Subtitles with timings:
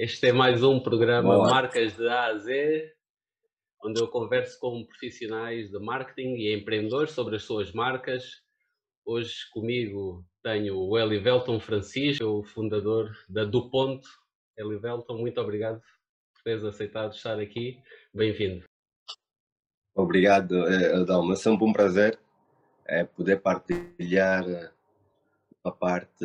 [0.00, 1.50] Este é mais um programa Boa.
[1.50, 2.94] Marcas de A a Z,
[3.84, 8.22] onde eu converso com profissionais de marketing e empreendedores sobre as suas marcas.
[9.04, 14.00] Hoje comigo tenho o Elivelton Francisco, o fundador da DuPont.
[14.56, 15.80] Elivelton, muito obrigado
[16.32, 17.82] por teres aceitado estar aqui.
[18.14, 18.66] Bem-vindo.
[19.96, 21.32] Obrigado, Adalma.
[21.32, 22.16] É sempre um prazer
[22.86, 24.44] é, poder partilhar
[25.64, 26.24] a parte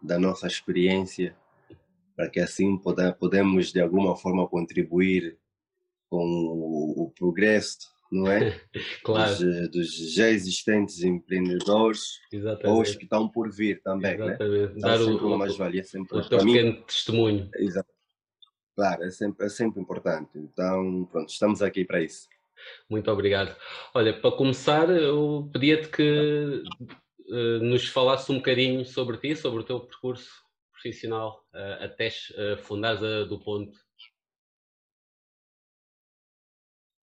[0.00, 1.36] da nossa experiência
[2.16, 2.78] para que assim
[3.18, 5.38] podemos de alguma forma contribuir
[6.08, 7.78] com o, o progresso,
[8.10, 8.60] não é?
[9.02, 9.34] claro.
[9.34, 12.68] Dos, dos, já existentes empreendedores Exatamente.
[12.68, 14.26] ou os que estão por vir também, né?
[14.26, 14.74] Exatamente.
[14.74, 14.80] né?
[14.80, 17.50] Dar sempre o, uma mais-valia, sempre o teu pequeno testemunho.
[17.56, 17.88] Exato.
[18.76, 20.30] Claro, é sempre, é sempre importante.
[20.36, 22.28] Então, pronto, estamos aqui para isso.
[22.88, 23.54] Muito obrigado.
[23.92, 26.62] Olha, para começar, eu pedia-te que
[27.28, 30.43] uh, nos falasse um bocadinho sobre ti, sobre o teu percurso
[30.84, 33.78] profissional uh, até uh, fundares a do Ponto.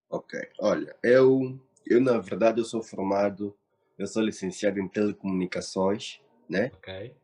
[0.07, 3.57] Ok, olha, eu, eu na verdade eu sou formado,
[3.97, 6.69] eu sou licenciado em telecomunicações, né?
[6.75, 7.15] Ok.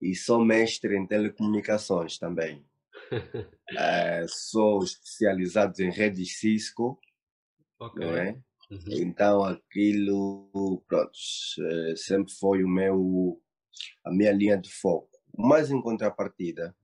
[0.00, 2.64] E sou mestre em telecomunicações também.
[3.10, 7.00] uh, sou especializado em redes Cisco,
[7.80, 8.06] okay.
[8.06, 8.38] não é?
[8.70, 8.80] Uhum.
[8.90, 11.12] Então aquilo, pronto,
[11.60, 13.40] eh, sempre foi o meu,
[14.04, 15.15] a minha linha de foco.
[15.36, 16.74] Mas em contrapartida,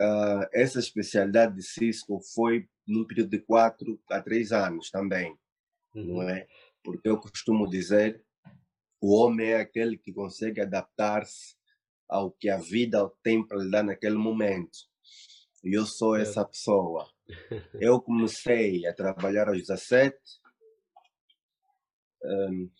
[0.00, 5.36] uh, essa especialidade de Cisco foi num período de quatro a três anos também,
[5.94, 6.04] uhum.
[6.14, 6.46] não é?
[6.82, 8.22] Porque eu costumo dizer,
[9.00, 11.56] o homem é aquele que consegue adaptar-se
[12.08, 14.78] ao que a vida tem para lhe dar naquele momento.
[15.64, 17.10] E eu sou essa pessoa.
[17.80, 20.16] Eu comecei a trabalhar aos 17
[22.22, 22.70] um,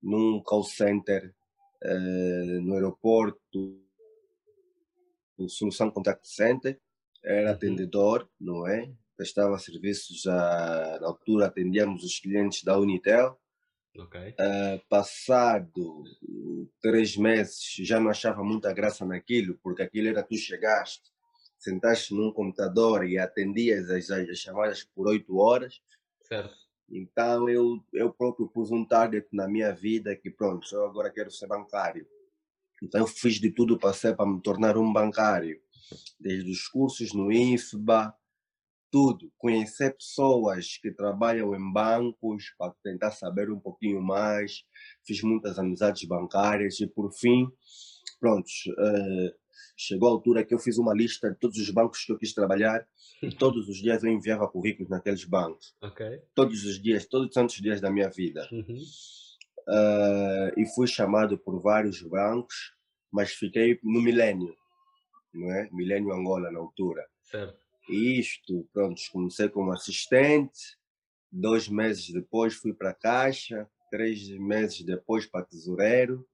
[0.00, 1.34] num call center
[1.82, 3.83] uh, no aeroporto,
[5.48, 6.80] Solução Contact Center.
[7.22, 7.54] Era uhum.
[7.54, 8.92] atendedor, não é?
[9.16, 13.38] Prestava serviços, já, na altura atendíamos os clientes da Unitel.
[13.96, 14.30] Okay.
[14.30, 16.02] Uh, passado
[16.80, 21.12] três meses, já não achava muita graça naquilo, porque aquilo era tu chegaste,
[21.56, 25.80] sentaste num computador e atendias as, as chamadas por oito horas.
[26.22, 26.54] Certo.
[26.90, 31.30] Então eu, eu próprio pus um target na minha vida que pronto, eu agora quero
[31.30, 32.06] ser bancário.
[32.84, 35.60] Então eu fiz de tudo para ser para me tornar um bancário,
[36.18, 38.14] desde os cursos no IFBA,
[38.94, 44.64] tudo, conhecer pessoas que trabalham em bancos para tentar saber um pouquinho mais.
[45.04, 47.48] Fiz muitas amizades bancárias e por fim,
[48.20, 49.34] pronto, uh,
[49.76, 52.32] chegou a altura que eu fiz uma lista de todos os bancos que eu quis
[52.32, 52.86] trabalhar
[53.20, 55.74] e todos os dias eu enviava currículos naqueles bancos.
[55.82, 56.20] Okay.
[56.32, 58.48] Todos os dias, todos os santos dias da minha vida.
[58.52, 58.78] Uhum.
[59.66, 62.73] Uh, e fui chamado por vários bancos,
[63.14, 64.56] mas fiquei no Milênio,
[65.32, 65.68] não é?
[65.70, 67.06] Milênio Angola na altura.
[67.22, 67.56] Certo.
[67.88, 70.76] E isto, pronto, comecei como assistente,
[71.30, 76.26] dois meses depois fui para a Caixa, três meses depois para tesoureiro,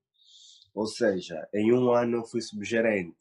[0.74, 3.18] ou seja, em um ano eu fui subgerente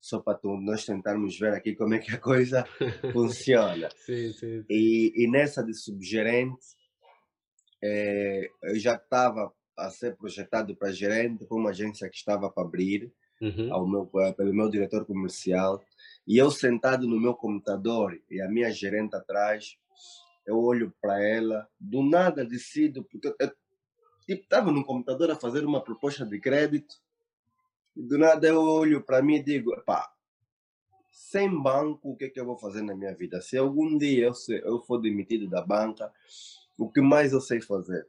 [0.00, 2.64] só para nós tentarmos ver aqui como é que a coisa
[3.12, 3.90] funciona.
[3.96, 4.64] sim, sim, sim.
[4.70, 6.64] E, e, nessa de subgerente,
[7.82, 12.64] é, eu já estava a ser projetado para gerente por uma agência que estava para
[12.64, 13.72] abrir, uhum.
[13.72, 15.82] ao meu, eh, pelo meu diretor comercial,
[16.26, 19.78] e eu sentado no meu computador e a minha gerente atrás,
[20.46, 23.36] eu olho para ela, do nada decido, porque eu
[24.28, 26.96] estava tipo, no computador a fazer uma proposta de crédito,
[27.94, 30.12] do nada eu olho para mim e digo, pá,
[31.10, 33.40] sem banco, o que é que eu vou fazer na minha vida?
[33.40, 34.30] Se algum dia
[34.64, 36.12] eu for demitido da banca,
[36.78, 38.06] o que mais eu sei fazer?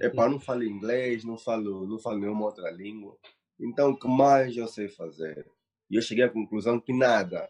[0.00, 3.16] É para não falo inglês, não falo, não falo nenhuma outra língua.
[3.58, 5.46] Então, o que mais eu sei fazer?
[5.90, 7.48] E eu cheguei à conclusão que nada.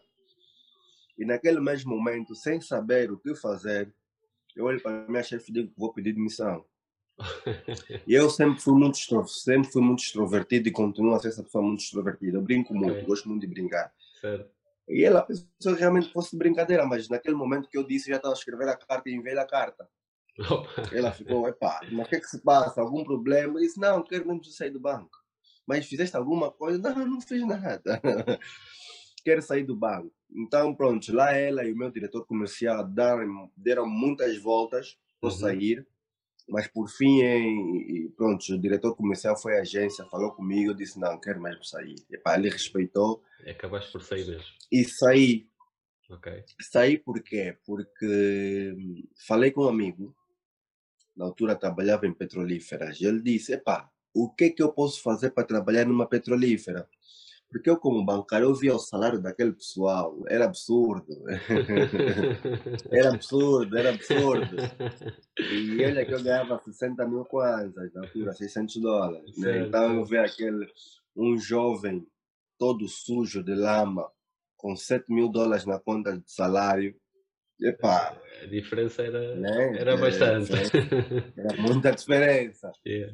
[1.17, 3.93] E naquele mesmo momento, sem saber o que fazer,
[4.55, 6.65] eu olho para a minha chefe e digo que vou pedir demissão.
[8.05, 8.97] E eu sempre fui muito
[9.27, 12.37] sempre fui muito extrovertido e continuo a ser essa pessoa muito extrovertida.
[12.37, 13.05] Eu brinco muito, okay.
[13.05, 13.91] gosto muito de brincar.
[14.19, 14.49] Certo.
[14.87, 18.33] E ela pensou que realmente fosse brincadeira, mas naquele momento que eu disse, já estava
[18.33, 19.89] a escrever a carta e enviei a carta.
[20.91, 22.81] Ela ficou, epá, mas o que é que se passa?
[22.81, 23.57] Algum problema?
[23.57, 25.17] Eu disse, não, quero mesmo sair do banco.
[25.65, 26.77] Mas fizeste alguma coisa?
[26.77, 28.01] Não, não fiz nada.
[29.23, 30.13] quero sair do banco.
[30.31, 35.35] Então, pronto, lá ela e o meu diretor comercial deram, deram muitas voltas para uhum.
[35.35, 35.87] sair
[36.47, 40.99] mas por fim, em, pronto, o diretor comercial foi à agência, falou comigo, eu disse,
[40.99, 41.95] não, quero mesmo sair.
[42.09, 43.23] E, pá, ele respeitou.
[43.43, 44.45] E acabaste por sair mesmo.
[44.71, 45.47] E saí.
[46.09, 46.43] Ok.
[46.61, 47.57] Saí por quê?
[47.65, 50.15] Porque hum, falei com um amigo,
[51.15, 55.01] na altura trabalhava em petrolíferas, e ele disse, epá, o que é que eu posso
[55.01, 56.87] fazer para trabalhar numa petrolífera?
[57.49, 61.23] Porque eu, como bancário, eu via o salário daquele pessoal, era absurdo.
[62.91, 64.57] era absurdo, era absurdo.
[65.39, 69.37] E olha que eu ganhava 60 mil kwanzas, na altura, 600 dólares.
[69.37, 69.67] Né?
[69.67, 70.67] Então eu via aquele,
[71.15, 72.05] um jovem
[72.57, 74.09] todo sujo de lama,
[74.57, 76.95] com 7 mil dólares na conta de salário.
[77.61, 79.77] Epa, a diferença era, né?
[79.77, 80.51] era bastante.
[81.37, 82.71] Era muita diferença.
[82.85, 83.13] Yeah.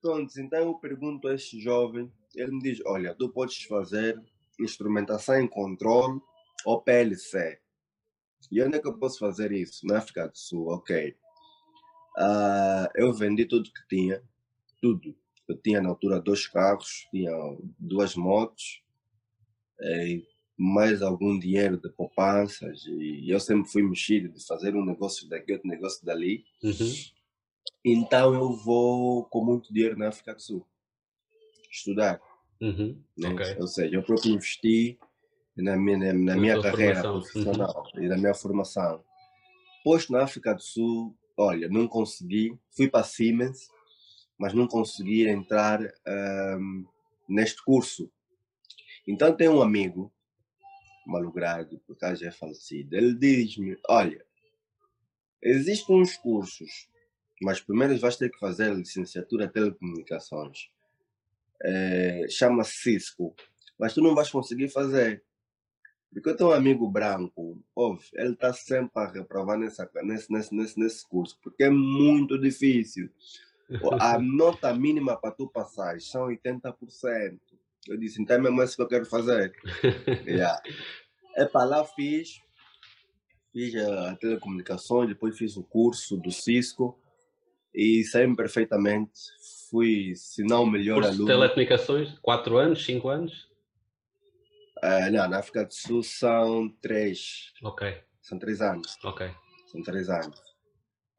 [0.00, 4.20] Pronto, então eu pergunto a este jovem, ele me diz, olha, tu podes fazer
[4.58, 6.20] instrumentação em controle
[6.64, 7.60] ou PLC.
[8.50, 9.86] E onde é que eu posso fazer isso?
[9.86, 11.14] Na África do Sul, ok.
[12.18, 14.22] Uh, eu vendi tudo que tinha,
[14.80, 15.14] tudo.
[15.48, 17.32] Eu tinha na altura dois carros, tinha
[17.78, 18.82] duas motos,
[19.80, 20.24] e
[20.56, 22.84] mais algum dinheiro de poupanças.
[22.86, 26.44] E eu sempre fui mexido de fazer um negócio daqui, outro negócio dali.
[26.62, 26.92] Uhum.
[27.84, 30.66] Então eu vou com muito dinheiro na África do Sul
[31.70, 32.20] estudar.
[32.60, 33.00] Uhum.
[33.16, 33.28] Né?
[33.30, 33.56] Okay.
[33.58, 34.98] Ou seja, eu próprio investi
[35.56, 37.20] na minha, na, na minha carreira formação.
[37.20, 38.02] profissional uhum.
[38.02, 39.04] e na minha formação.
[39.82, 43.68] Posto na África do Sul, olha, não consegui, fui para Siemens,
[44.38, 46.84] mas não consegui entrar um,
[47.28, 48.10] neste curso.
[49.06, 50.12] Então tem um amigo,
[51.06, 54.24] malogrado, por acaso é falecido, ele diz-me, olha,
[55.42, 56.88] existem uns cursos
[57.42, 60.70] mas primeiro vais ter que fazer a licenciatura de telecomunicações.
[61.60, 63.34] É, Chama-se Cisco.
[63.78, 65.22] Mas tu não vais conseguir fazer.
[66.12, 70.54] Porque eu tenho um amigo branco, ouve, ele está sempre a reprovar nessa, nesse, nesse,
[70.54, 73.08] nesse, nesse curso, porque é muito difícil.
[73.98, 77.40] A nota mínima para tu passar são 80%.
[77.88, 79.52] Eu disse, então é mesmo isso que eu quero fazer.
[80.26, 80.60] yeah.
[81.36, 82.40] É para lá fiz,
[83.52, 86.98] fiz a telecomunicações, depois fiz o curso do Cisco
[87.74, 89.12] e saí perfeitamente.
[89.70, 91.26] Fui, se não o melhor Curso aluno.
[91.26, 92.18] Telecomunicações?
[92.20, 92.84] 4 anos?
[92.84, 93.48] 5 anos?
[94.84, 97.52] Uh, não, na África do Sul são 3.
[97.62, 98.02] Ok.
[98.20, 98.98] São 3 anos.
[99.02, 99.30] Ok.
[99.70, 100.38] São 3 anos.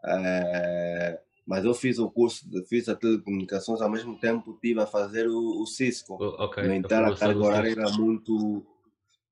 [0.03, 4.85] Uh, mas eu fiz o curso, de, fiz a telecomunicações, ao mesmo tempo estive a
[4.85, 6.15] fazer o, o Cisco.
[6.21, 6.63] Ok.
[6.63, 8.65] No entanto, a carga horária era muito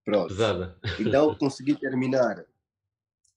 [0.04, 0.28] pronto.
[0.28, 0.78] pesada.
[1.00, 2.46] Então consegui terminar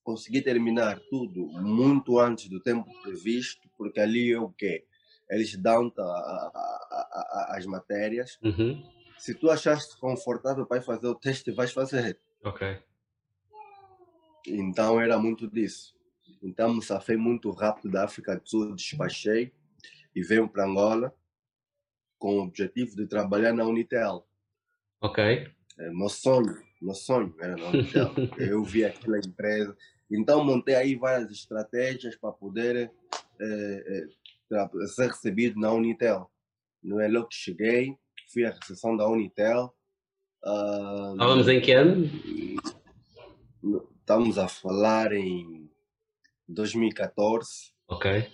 [0.04, 4.84] consegui terminar tudo muito antes do tempo previsto, porque ali é o quê?
[5.30, 8.38] Eles dão a, a, a, as matérias.
[8.42, 8.84] Uhum.
[9.16, 12.20] Se tu achaste confortável para fazer o teste, vais fazer.
[12.44, 12.78] Ok.
[14.46, 15.94] Então era muito disso.
[16.44, 19.52] Então me safei muito rápido da África do Sul, despachei
[20.14, 21.12] e venho para Angola
[22.18, 24.26] com o objetivo de trabalhar na Unitel.
[25.00, 25.48] Ok.
[25.78, 28.12] É, meu sonho, meu sonho era na Unitel.
[28.38, 29.76] Eu vi aquela empresa,
[30.10, 32.90] então, montei aí várias estratégias para poder
[33.40, 34.06] eh,
[34.50, 36.30] eh, ser recebido na Unitel.
[36.82, 37.96] Não é logo que cheguei,
[38.32, 39.74] fui à recepção da Unitel.
[40.44, 42.10] Uh, Estávamos em que ano?
[43.98, 45.70] Estamos a falar em
[46.54, 47.72] 2014.
[47.88, 48.30] Ok.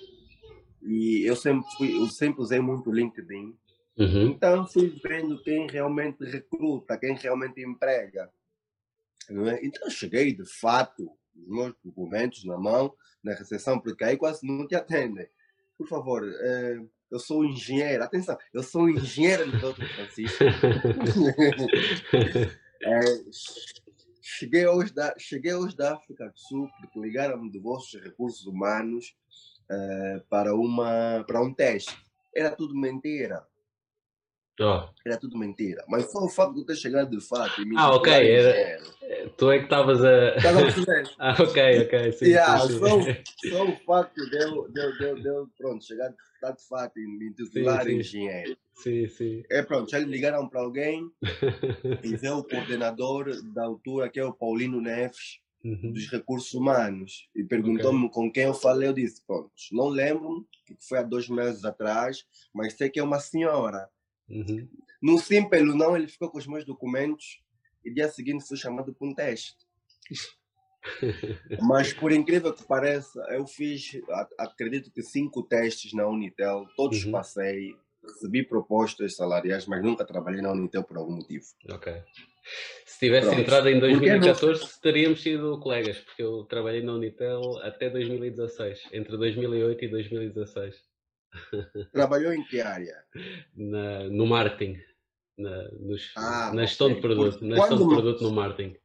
[0.83, 3.57] E eu sempre, fui, eu sempre usei muito o LinkedIn.
[3.99, 4.29] Uhum.
[4.29, 8.31] Então fui vendo quem realmente recruta, quem realmente emprega.
[9.29, 9.67] É?
[9.67, 14.67] Então cheguei de fato os meus documentos na mão, na recepção, porque aí quase não
[14.67, 15.29] te atendem.
[15.77, 16.81] Por favor, eh,
[17.11, 20.45] eu sou engenheiro, atenção, eu sou engenheiro de Doutor Francisco.
[22.83, 23.01] é,
[24.41, 29.15] cheguei, hoje da, cheguei hoje da África do Sul porque ligaram-me de vossos recursos humanos
[29.71, 31.95] eh, para, uma, para um teste.
[32.35, 33.47] Era tudo mentira.
[35.05, 35.85] Era tudo mentira.
[35.89, 38.13] Mas só o fato de eu ter chegado de fato e me Ah, ok.
[38.13, 38.81] Era...
[39.37, 40.37] Tu é que estavas a.
[40.37, 40.65] Estava a
[41.19, 42.13] ah, ok, ok.
[42.13, 42.79] Sim, yeah, sim, sim.
[42.79, 46.15] Só, só, o facto de eu, de, eu, de, eu, de eu, pronto, chegar de,
[46.15, 48.57] de fato e me titular sim, engenheiro.
[48.75, 49.43] Sim, sim.
[49.51, 51.11] É pronto, já ligaram para alguém
[52.05, 55.93] e veio o coordenador da altura, que é o Paulino Neves, uhum.
[55.93, 58.11] dos recursos humanos, e perguntou-me okay.
[58.11, 58.89] com quem eu falei.
[58.89, 62.25] Eu disse: pronto, não lembro, que foi há dois meses atrás,
[62.55, 63.89] mas sei que é uma senhora.
[64.31, 64.69] Uhum.
[65.03, 67.43] No sim pelo não, ele ficou com os meus documentos
[67.85, 69.57] e dia seguinte fui chamado para um teste.
[71.63, 74.01] Mas por incrível que pareça, eu fiz,
[74.39, 77.13] acredito que cinco testes na Unitel, todos uhum.
[77.13, 81.45] passei, recebi propostas salariais, mas nunca trabalhei na Unitel por algum motivo.
[81.71, 81.93] Ok.
[82.87, 83.41] Se tivesse Pronto.
[83.43, 84.69] entrado em 2014, não...
[84.81, 90.90] teríamos sido colegas, porque eu trabalhei na Unitel até 2016, entre 2008 e 2016.
[91.93, 93.05] Trabalhou em que área?
[93.55, 94.81] Na, no marketing,
[95.37, 98.77] na, nos, ah, na gestão de produto, na gestão de produto no marketing.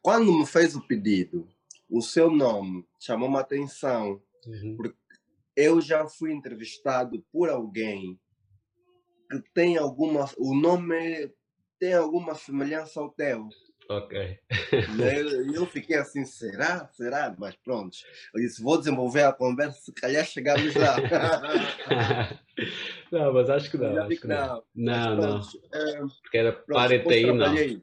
[0.00, 1.48] Quando me fez o pedido,
[1.88, 4.76] o seu nome chamou-me a atenção, uhum.
[4.76, 4.96] porque
[5.56, 8.18] eu já fui entrevistado por alguém
[9.30, 10.28] que tem alguma.
[10.38, 11.30] O nome
[11.78, 13.48] tem alguma semelhança ao teu.
[13.88, 14.18] Ok.
[14.96, 15.22] Né?
[15.50, 16.88] E eu fiquei assim, será?
[16.92, 17.34] Será?
[17.38, 17.96] Mas pronto.
[18.34, 20.96] Eu disse, vou desenvolver a conversa, se calhar chegamos lá.
[23.12, 24.02] não, mas acho que não.
[24.02, 24.62] Acho que não.
[24.74, 25.16] não.
[25.16, 25.40] Não,
[25.74, 27.82] eh, Porque era depois aí, não.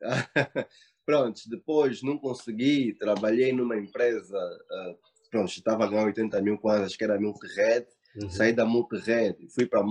[1.06, 4.36] Pronto, depois não consegui, trabalhei numa empresa,
[4.70, 4.94] ah,
[5.30, 8.30] pronto, estava a ganhar 80 mil kwanzas, que era Multired, Uhum.
[8.30, 9.84] saí da Multired, fui para a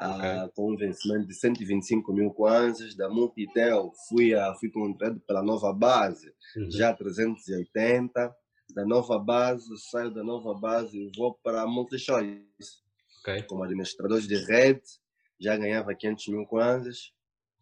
[0.00, 5.42] Ah, com um vencimento de 125 mil kwanzas, da Multitel fui, a, fui contratado pela
[5.42, 6.70] nova base, Uhum.
[6.70, 8.32] já 380,
[8.74, 12.86] da nova base, saio da nova base e vou para a MultiChoice.
[13.20, 13.42] Ok.
[13.42, 14.82] como administrador de rede,
[15.40, 17.12] já ganhava 500 mil kwanzas.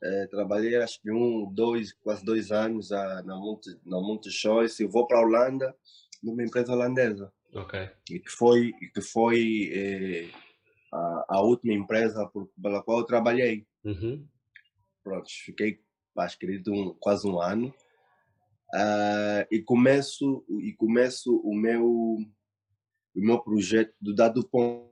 [0.02, 4.82] Eh, trabalhei acho que um, dois, quase dois anos ah, na Multi, na Multi Choice
[4.84, 5.74] e vou para a Holanda,
[6.22, 7.32] numa empresa holandesa,
[8.10, 10.28] e que foi, e que foi eh,
[10.96, 13.66] a, a última empresa por, pela qual eu trabalhei.
[13.84, 14.26] Uhum.
[15.02, 15.80] Pronto, fiquei,
[16.18, 17.72] acho que de um, quase um ano.
[18.74, 24.90] Ah, e começo e começo o meu o meu projeto do dado ponto.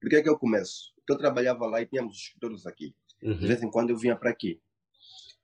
[0.00, 0.92] Por que é que eu começo?
[0.96, 2.94] Porque eu trabalhava lá e tínhamos os escritórios aqui.
[3.20, 3.36] De Uhum.
[3.38, 4.60] vez em quando eu vinha para aqui.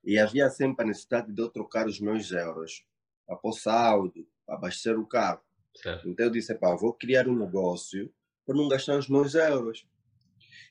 [0.04, 2.84] E havia sempre a necessidade de eu trocar os meus euros
[3.26, 5.42] para pôr saldo, para abastecer o carro.
[5.74, 6.08] Certo.
[6.08, 8.10] Então eu disse, pá, vou criar um negócio
[8.46, 9.86] para não gastar os meus euros.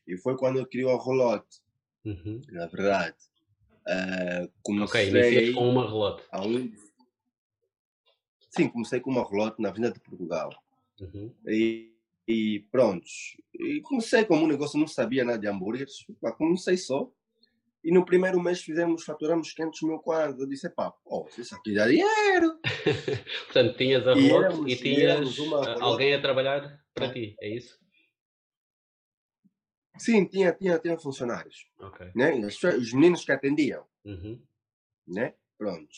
[0.07, 1.59] E foi quando eu criei a Rolote,
[2.05, 2.39] Uhum.
[2.51, 3.15] na verdade.
[3.87, 6.23] Ok, comecei inicias com uma relote.
[6.31, 6.71] a um...
[8.51, 10.49] Sim, comecei com uma Rolote na Avenida de Portugal.
[11.01, 11.33] Uhum.
[11.47, 11.91] E,
[12.27, 13.05] e pronto.
[13.53, 16.05] E comecei como um negócio, não sabia nada de hambúrgueres.
[16.37, 17.09] Comecei só.
[17.83, 20.39] E no primeiro mês fizemos, faturamos 500 mil quadros.
[20.39, 22.59] Eu disse, pá, oh, isso aqui dá dinheiro.
[23.45, 25.81] Portanto, tinhas a E relote éramos- e e tinhas uma ah, relote.
[25.83, 27.77] alguém a trabalhar para ti, é isso?
[29.97, 31.67] Sim, tinha, tinha, tinha funcionários.
[31.79, 32.11] Ok.
[32.15, 32.33] Né?
[32.37, 33.85] Os meninos que atendiam.
[34.03, 34.41] Uhum.
[35.07, 35.35] Né?
[35.57, 35.89] Pronto.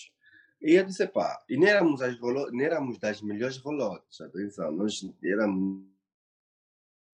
[0.59, 4.19] E eu disse, pá, e nem éramos, as rolo, nem éramos das melhores rolotes.
[4.21, 5.85] Atenção, nós éramos.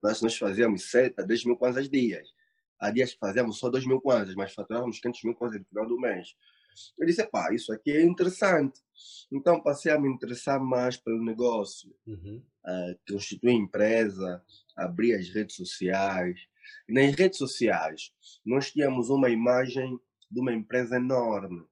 [0.02, 2.34] Nós, nós fazíamos 7 a 10 mil kwanzas dias.
[2.78, 5.86] Há dias que fazíamos só 2 mil kwanzas, mas faturávamos 500 mil kwanzas no final
[5.86, 6.36] do mês.
[6.98, 8.80] Eu disse, pá, isso aqui é interessante.
[9.30, 11.94] Então passei a me interessar mais pelo negócio.
[12.06, 12.42] Uhum.
[12.64, 14.42] uh, constituir empresa,
[14.76, 16.40] abrir as redes sociais.
[16.88, 18.12] E nas redes sociais,
[18.44, 19.98] nós tínhamos uma imagem
[20.30, 21.64] de uma empresa enorme.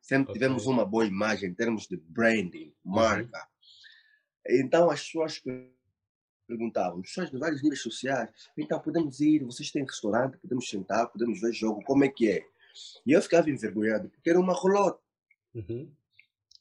[0.00, 0.34] Sempre Ok.
[0.34, 3.48] tivemos uma boa imagem em termos de branding, marca.
[4.46, 5.42] Então as pessoas
[6.46, 11.40] perguntavam, pessoas de vários níveis sociais, então podemos ir, vocês têm restaurante, podemos sentar, podemos
[11.40, 12.46] ver jogo, como é que é?
[13.06, 15.00] E eu ficava envergonhado, porque era uma rolote.
[15.54, 15.90] Uhum.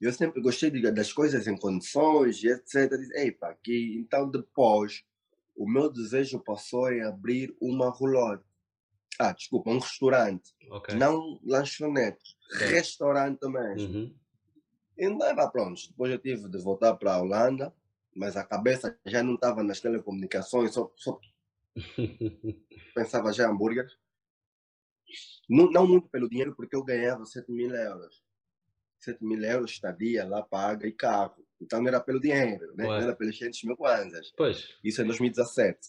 [0.02, 2.92] Eu sempre gostei de- das coisas em condições e etc.
[3.44, 3.98] Aqui.
[4.00, 5.04] Então, depois,
[5.56, 8.44] o meu desejo passou em abrir uma roulotte.
[9.20, 10.52] Ah, desculpa, um restaurante.
[10.72, 10.96] Ok.
[10.96, 12.72] Não lanchonete, Certo.
[12.72, 13.94] restaurante mesmo.
[13.94, 14.16] Uhum.
[14.98, 15.80] Então, pá, pronto.
[15.90, 17.74] Depois eu tive de voltar para a Holanda,
[18.16, 21.20] mas a cabeça já não estava nas telecomunicações, só, só
[22.96, 23.88] pensava já em hambúrguer.
[25.50, 28.24] Não, muito pelo dinheiro, porque eu ganhava 7 mil euros.
[29.00, 31.46] 7 mil euros, estadia lá, paga e carro.
[31.62, 32.86] Então não era pelo dinheiro, né?
[32.86, 34.34] não era pelos 500 mil kwanzas.
[34.36, 34.76] Pois.
[34.84, 35.80] Isso em 2017.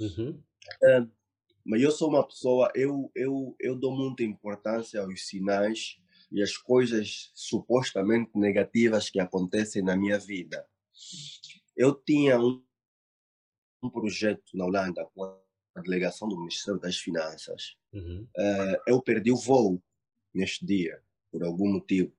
[0.00, 0.42] Uhum.
[1.64, 5.98] Mas eu sou uma pessoa, eu, eu, eu dou muita importância aos sinais
[6.30, 10.66] e às coisas supostamente negativas que acontecem na minha vida.
[11.76, 12.64] Eu tinha um,
[13.82, 15.24] um projeto na Holanda com
[15.76, 17.76] a delegação do Ministério das Finanças.
[17.92, 18.26] Uhum.
[18.36, 19.82] Eh, eu perdi o voo
[20.34, 22.12] neste dia, por algum motivo.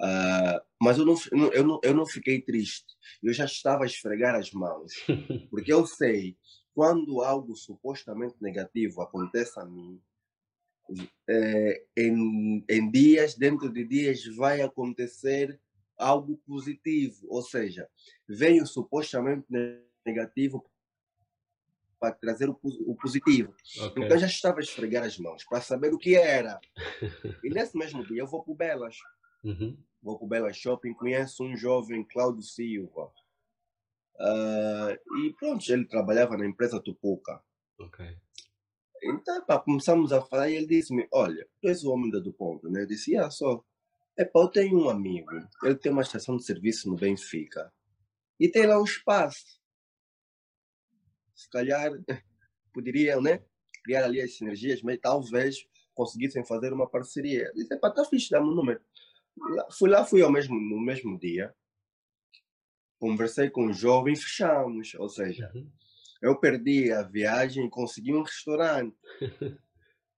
[0.00, 1.14] Ah, mas eu não,
[1.52, 2.96] eu, não, eu não fiquei triste.
[3.22, 4.92] Eu já estava a esfregar as mãos.
[5.48, 6.36] Porque eu sei,
[6.74, 10.00] quando algo supostamente negativo acontece a mim,
[11.28, 15.60] eh, em, em dias, dentro de dias, vai acontecer
[15.96, 17.24] algo positivo.
[17.28, 17.88] Ou seja,
[18.28, 20.68] veio supostamente ne- negativo
[22.02, 23.54] para trazer o, o positivo.
[23.78, 24.02] Ok.
[24.02, 26.60] Então eu já estava a esfregar as mãos para saber o que era.
[27.44, 28.96] E nesse mesmo dia eu vou para o Belas.
[29.44, 29.78] Uhum.
[30.02, 33.12] Vou para o Belas Shopping, conheço um jovem, Cláudio Silva.
[34.18, 37.40] Ah, e pronto, ele trabalhava na empresa Tupuca.
[37.78, 38.04] Ok.
[39.04, 42.32] Então, pá, começamos a falar e ele disse-me, olha, tu és o homem da do
[42.32, 42.82] ponto, né?
[42.82, 43.64] Eu disse, ah, só.
[44.18, 45.30] Epá, eu tenho um amigo,
[45.62, 47.72] ele tem uma estação de serviço no Benfica.
[48.38, 49.61] E tem lá um espaço.
[51.42, 51.90] Se calhar
[52.72, 53.42] poderiam, né?
[53.84, 57.46] Criar ali as sinergias, mas talvez conseguissem fazer uma parceria.
[57.48, 58.80] Eu disse, epá, tá fixe, dá-me o número.
[59.36, 61.52] Lá- Fui lá, fui ao mesmo, no mesmo dia.
[62.98, 64.94] Conversei com o jovem, fechamos.
[64.94, 65.70] Ou seja, Uhum.
[66.22, 68.96] Eu perdi a viagem e consegui um restaurante.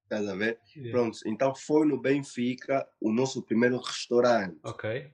[0.02, 0.60] Estás a ver?
[0.76, 0.90] Yeah.
[0.90, 4.58] Pronto, então foi no Benfica o nosso primeiro restaurante.
[4.62, 5.10] Ok.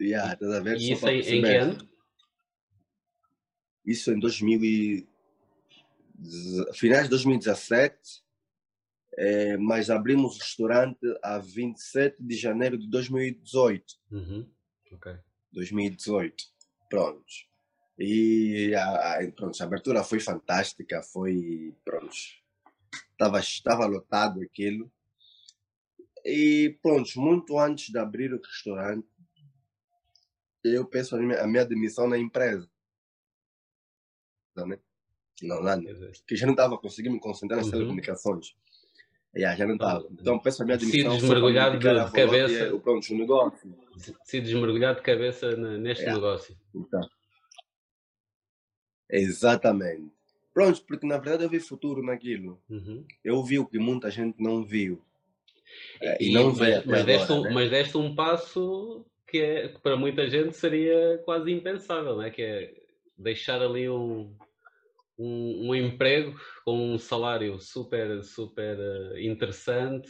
[0.00, 0.76] Yeah, estás a ver?
[0.76, 1.88] E isso em, em que ano?
[3.86, 5.08] Isso em 2000 e...
[6.74, 7.96] finais de 2017,
[9.18, 13.84] é, mas abrimos o restaurante a 27 de janeiro de 2018.
[14.10, 14.50] Uhum.
[14.92, 15.16] Ok.
[15.52, 16.44] 2018.
[16.90, 17.24] Pronto.
[17.98, 21.74] E a, a, pronto, a abertura foi fantástica, foi.
[21.84, 22.14] Pronto.
[23.12, 24.92] Estava, estava lotado aquilo.
[26.24, 29.06] E pronto, muito antes de abrir o restaurante,
[30.64, 32.68] eu penso a minha, a minha demissão na empresa.
[34.64, 34.78] Né?
[35.42, 35.78] Não, lá,
[36.26, 37.72] que já não estava conseguindo me concentrar nas uhum.
[37.72, 38.54] telecomunicações.
[39.36, 40.08] Yeah, já não estava.
[40.12, 41.12] Então peço a minha demissão.
[41.12, 42.74] Se desmergulhar de, de cabeça.
[42.74, 43.76] O, pronto, o negócio.
[44.24, 46.14] Se desmergulhar de cabeça neste yeah.
[46.14, 46.56] negócio.
[46.74, 47.00] Então.
[49.10, 50.10] Exatamente.
[50.54, 52.58] Pronto, porque na verdade eu vi futuro naquilo.
[52.70, 53.04] Uhum.
[53.22, 55.02] Eu vi o que muita gente não viu.
[56.00, 56.76] É, e, e, não vê.
[56.76, 57.50] Mas, mas, deste um, né?
[57.50, 62.30] mas deste um passo que, é, que para muita gente seria quase impensável, né?
[62.30, 62.74] que é
[63.18, 64.34] deixar ali um,
[65.18, 70.08] um, um, emprego com um salário super, super eh, interessante,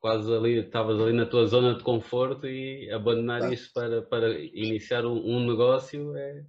[0.00, 5.04] quase ali, estavas ali na tua zona de conforto e abandonar isso para, para iniciar
[5.04, 6.44] um, um, negócio é,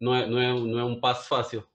[0.00, 1.66] não, é, não, é, não é um passo fácil.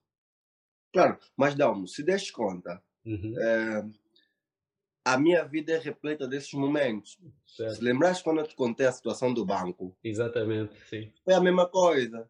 [0.93, 3.33] Claro, mas Dalmo, se des conta, uhum.
[3.39, 3.85] é,
[5.05, 7.19] a minha vida é repleta desses momentos.
[7.45, 7.75] Certo.
[7.75, 9.95] Se lembraste quando eu te contei a situação do banco?
[10.03, 11.11] Exatamente, sim.
[11.23, 12.27] Foi a mesma coisa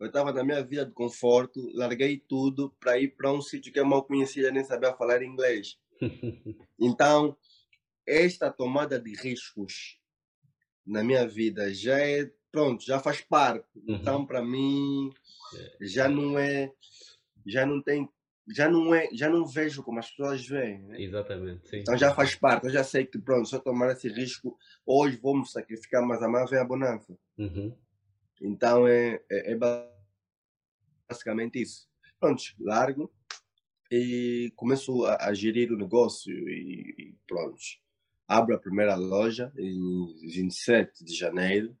[0.00, 3.78] eu estava na minha vida de conforto, larguei tudo para ir para um sítio que
[3.78, 5.78] eu mal conhecia, nem sabia falar inglês.
[6.80, 7.36] então,
[8.06, 10.00] esta tomada de riscos
[10.86, 13.68] na minha vida já é, pronto, já faz parte.
[13.76, 13.96] Uhum.
[13.96, 15.12] Então, para mim,
[15.54, 15.76] é.
[15.86, 16.72] já não é,
[17.46, 18.08] já não tem,
[18.48, 20.80] já não é, já não vejo como as pessoas veem.
[20.80, 21.02] Né?
[21.02, 21.80] Exatamente, sim.
[21.80, 25.18] Então já faz parte, eu já sei que, pronto, se eu tomar esse risco, hoje
[25.18, 27.14] vou me sacrificar, mas amanhã vem a bonança.
[27.36, 27.76] Uhum.
[28.40, 29.58] Então é, é, é
[31.08, 31.88] basicamente isso.
[32.18, 33.12] Pronto, largo
[33.90, 37.58] e começo a, a gerir o negócio e, e pronto.
[38.28, 41.76] Abro a primeira loja em 27 de janeiro.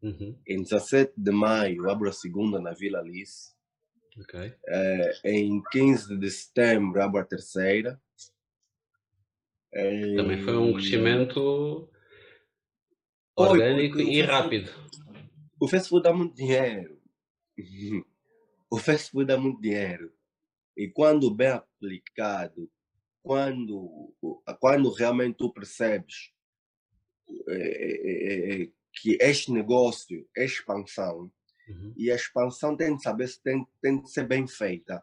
[0.00, 0.38] Uhum.
[0.46, 3.52] Em 17 de maio abro a segunda na Vila Alice.
[4.20, 4.54] Okay.
[4.66, 8.00] É, em 15 de setembro abro a terceira.
[9.72, 11.90] Também foi um crescimento
[13.36, 14.70] orgânico e rápido.
[15.60, 17.00] O fast food dá muito dinheiro.
[18.70, 20.12] o fast food dá muito dinheiro.
[20.76, 22.70] E quando bem aplicado,
[23.22, 24.14] quando,
[24.60, 26.32] quando realmente tu percebes
[27.48, 31.30] é, é, que este negócio é expansão,
[31.68, 31.92] uhum.
[31.96, 35.02] e a expansão tem de saber se tem, tem de ser bem feita,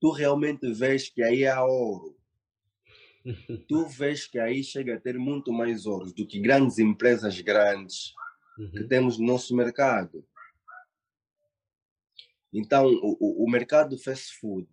[0.00, 2.16] tu realmente vês que aí há ouro.
[3.68, 8.14] tu vês que aí chega a ter muito mais ouro do que grandes empresas grandes
[8.58, 8.70] uhum.
[8.70, 10.26] que temos no nosso mercado.
[12.52, 14.68] Então, o, o mercado do fast food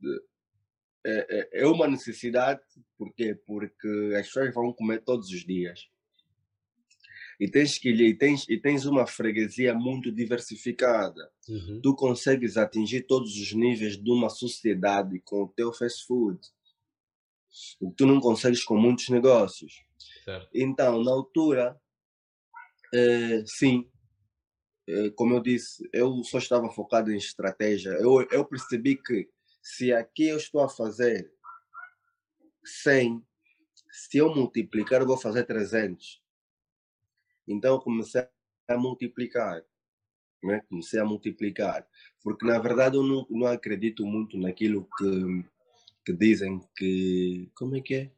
[1.05, 2.61] é, é, é uma necessidade,
[2.97, 3.35] por quê?
[3.45, 5.87] Porque as pessoas vão comer todos os dias.
[7.39, 11.29] E tens, que, e tens, e tens uma freguesia muito diversificada.
[11.49, 11.81] Uhum.
[11.83, 16.39] Tu consegues atingir todos os níveis de uma sociedade com o teu fast food.
[17.79, 19.83] O que tu não consegues com muitos negócios.
[20.23, 20.49] Certo.
[20.53, 21.79] Então, na altura,
[22.93, 23.89] é, sim,
[24.87, 27.89] é, como eu disse, eu só estava focado em estratégia.
[27.91, 29.29] Eu, eu percebi que
[29.61, 31.31] se aqui eu estou a fazer
[32.63, 33.23] 100,
[33.91, 36.21] se eu multiplicar, eu vou fazer 300.
[37.47, 38.27] Então, comecei
[38.67, 39.63] a multiplicar.
[40.43, 40.61] Né?
[40.69, 41.87] Comecei a multiplicar.
[42.23, 45.45] Porque, na verdade, eu não, não acredito muito naquilo que,
[46.05, 47.49] que dizem que.
[47.55, 48.11] Como é que é?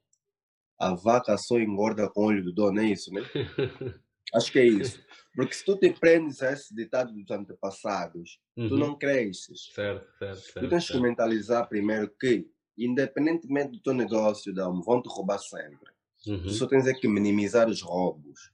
[0.80, 3.22] A vaca só engorda com óleo do dono, é isso, né?
[4.34, 5.00] Acho que é isso.
[5.36, 8.70] Porque se tu te prendes a esse ditado dos antepassados, uhum.
[8.70, 9.70] tu não cresces.
[9.74, 10.60] Certo, certo, certo.
[10.62, 10.98] Tu tens certo.
[11.00, 15.92] que mentalizar primeiro que, independentemente do teu negócio, não, vão te roubar sempre.
[16.26, 16.42] Uhum.
[16.42, 18.52] Tu só tens é que minimizar os roubos.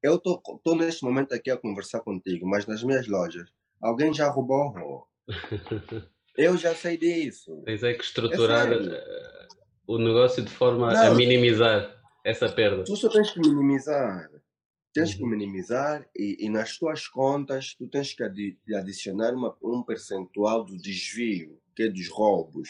[0.00, 3.48] Eu estou neste momento aqui a conversar contigo, mas nas minhas lojas,
[3.80, 5.06] alguém já roubou.
[6.36, 7.62] Eu já sei disso.
[7.64, 9.48] Tens é que estruturar é
[9.86, 11.94] o negócio de forma não, a minimizar
[12.24, 12.84] essa perda.
[12.84, 14.30] Tu só tens que minimizar.
[14.92, 15.30] Tens que uhum.
[15.30, 20.76] minimizar e, e, nas tuas contas tu tens que adi adicionar uma, um percentual do
[20.76, 22.68] desvio, que é dos roubos.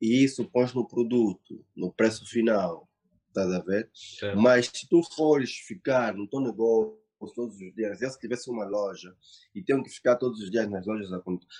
[0.00, 2.88] E isso pões no produto, no preço final.
[3.28, 3.90] Estás a ver?
[3.92, 4.40] Certo.
[4.40, 6.98] Mas se tu fores ficar no teu negócio
[7.34, 8.00] todos os dias.
[8.00, 9.14] Eu, se tivesse uma loja
[9.54, 11.10] e tenho que ficar todos os dias nas lojas,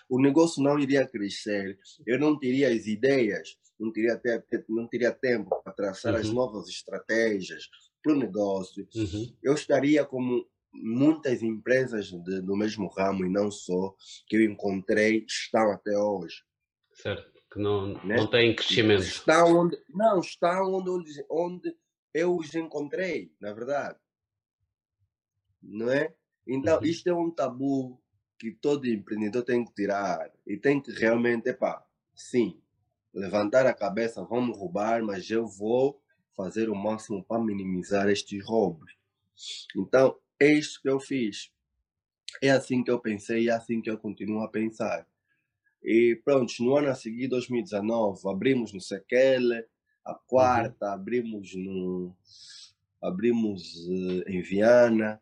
[0.09, 1.79] o negócio não iria crescer.
[2.07, 6.21] Eu não teria as ideias, não teria, ter, não teria tempo para traçar uhum.
[6.21, 7.69] as novas estratégias
[8.03, 8.87] para o negócio.
[8.95, 9.37] Uhum.
[9.43, 13.95] Eu estaria como muitas empresas de, do mesmo ramo e não só
[14.27, 16.43] que eu encontrei estão até hoje.
[16.93, 18.17] Certo, que não, né?
[18.17, 19.03] não têm crescimento.
[19.03, 21.77] Está onde, não, está onde, onde
[22.15, 23.99] eu os encontrei, na verdade.
[25.63, 26.15] Não é?
[26.47, 26.85] Então, uhum.
[26.85, 28.01] isto é um tabu
[28.39, 31.85] que todo empreendedor tem que tirar e tem que realmente, epá,
[32.15, 32.61] sim,
[33.13, 36.01] levantar a cabeça, vamos roubar, mas eu vou
[36.39, 38.97] fazer o máximo para minimizar estes roubos.
[39.77, 41.53] Então, é isto que eu fiz.
[42.41, 45.05] É assim que eu pensei e é assim que eu continuo a pensar.
[45.83, 49.67] E pronto, no ano a seguir, 2019, abrimos no Sequele,
[50.05, 50.19] a uhum.
[50.29, 50.93] quarta uhum.
[50.93, 52.17] abrimos no
[53.03, 55.21] abrimos uh, em Viana,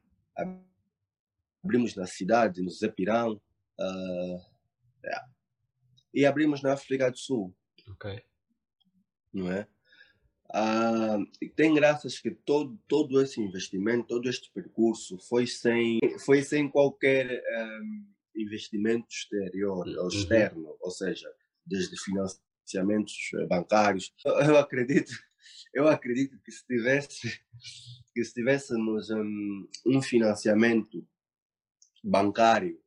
[1.63, 4.41] abrimos na cidade, no Zepirão, uh,
[5.05, 5.21] é.
[6.13, 7.55] e abrimos na África do Sul.
[7.91, 8.23] Ok.
[9.33, 9.69] Não é?
[10.51, 11.19] Ah,
[11.55, 17.43] tem graças que todo, todo esse investimento, todo este percurso foi sem, foi sem qualquer
[17.83, 18.07] um,
[18.37, 20.09] investimento exterior ou uhum.
[20.09, 21.29] externo, ou seja,
[21.65, 24.15] desde financiamentos bancários.
[24.25, 25.13] Eu acredito,
[25.75, 27.41] eu acredito que se tivesse
[28.17, 31.07] que se tivéssemos um, um financiamento
[32.03, 32.81] bancário,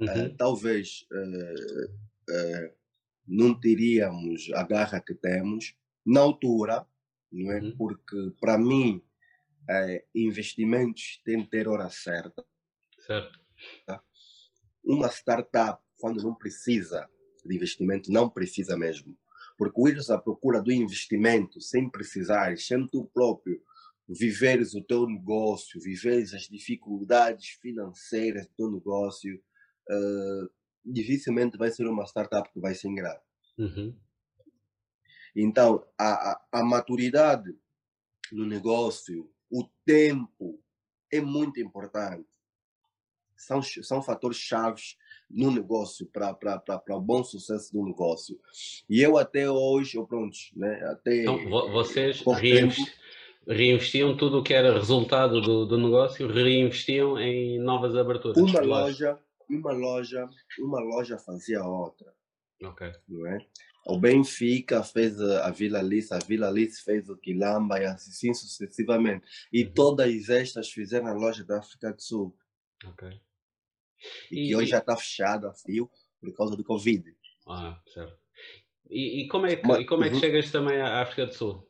[0.00, 0.26] eh, uhum.
[0.26, 1.86] uh, talvez uh,
[2.30, 2.72] uh,
[3.26, 6.86] não teríamos a garra que temos na altura
[7.32, 7.60] não é?
[7.60, 7.76] Uhum.
[7.76, 9.02] Porque, para mim,
[9.68, 12.44] é, investimentos têm que ter hora certa.
[13.06, 13.40] Certo.
[13.86, 14.02] Tá?
[14.84, 17.08] Uma startup, quando não precisa
[17.44, 19.16] de investimento, não precisa mesmo.
[19.56, 23.60] Porque o ir à procura do investimento sem precisar, sendo tu próprio
[24.08, 29.34] viveres o teu negócio, viveres as dificuldades financeiras do teu negócio,
[29.90, 30.50] uh,
[30.84, 33.20] dificilmente vai ser uma startup que vai se ingrar.
[33.58, 33.96] Uhum.
[35.36, 37.54] Então, a, a, a maturidade
[38.32, 40.58] no negócio, o tempo
[41.12, 42.26] é muito importante.
[43.36, 44.96] São, são fatores chaves
[45.30, 48.40] no negócio para o bom sucesso do negócio.
[48.88, 50.82] E eu até hoje, eu pronto, né?
[50.86, 52.86] Até então, vocês reinvestiam,
[53.46, 58.38] reinvestiam tudo o que era resultado do, do negócio, reinvestiam em novas aberturas.
[58.38, 59.18] Uma loja,
[59.50, 62.10] uma loja, uma loja fazia outra.
[62.62, 62.90] Ok.
[63.06, 63.38] Não é?
[63.88, 69.24] O Benfica fez a Vila Alice, a Vila Alice fez o Quilamba e assim sucessivamente.
[69.52, 69.72] E uhum.
[69.72, 72.36] todas estas fizeram a loja da África do Sul.
[72.84, 73.08] Ok.
[74.30, 75.88] E, e que hoje já está fechada a fio
[76.20, 77.14] por causa do Covid.
[77.46, 78.18] Ah, certo.
[78.90, 80.20] E, e como é que, Mas, e como é que uhum.
[80.20, 81.68] chegas também à África do Sul?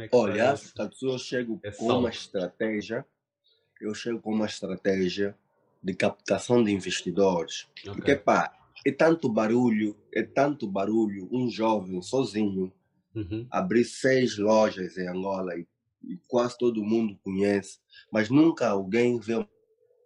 [0.00, 3.04] É Olha, a África do Sul eu chego é com uma estratégia,
[3.80, 5.36] eu chego com uma estratégia
[5.82, 7.68] de captação de investidores.
[7.80, 7.92] Okay.
[7.92, 8.52] Porque, pá,
[8.86, 12.72] é tanto barulho, é tanto barulho, um jovem sozinho
[13.12, 13.44] uhum.
[13.50, 15.66] abrir seis lojas em Angola e,
[16.04, 17.80] e, quase todo mundo conhece,
[18.12, 19.44] mas nunca alguém vê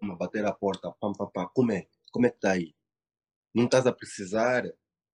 [0.01, 1.87] uma bater a porta, pam, pam, pam, como é?
[2.11, 2.75] Como é que está aí?
[3.55, 4.65] Não estás a precisar?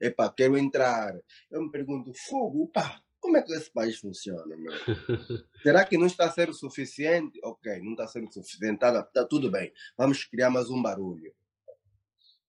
[0.01, 1.19] Epá, quero entrar.
[1.51, 4.73] Eu me pergunto, fogo, pá, como é que esse país funciona, meu?
[5.65, 7.41] Será que não está a ser o suficiente?
[7.43, 9.73] Ok, não está a ser o suficiente, está tá tudo bem.
[9.99, 11.35] Vamos criar mais um barulho.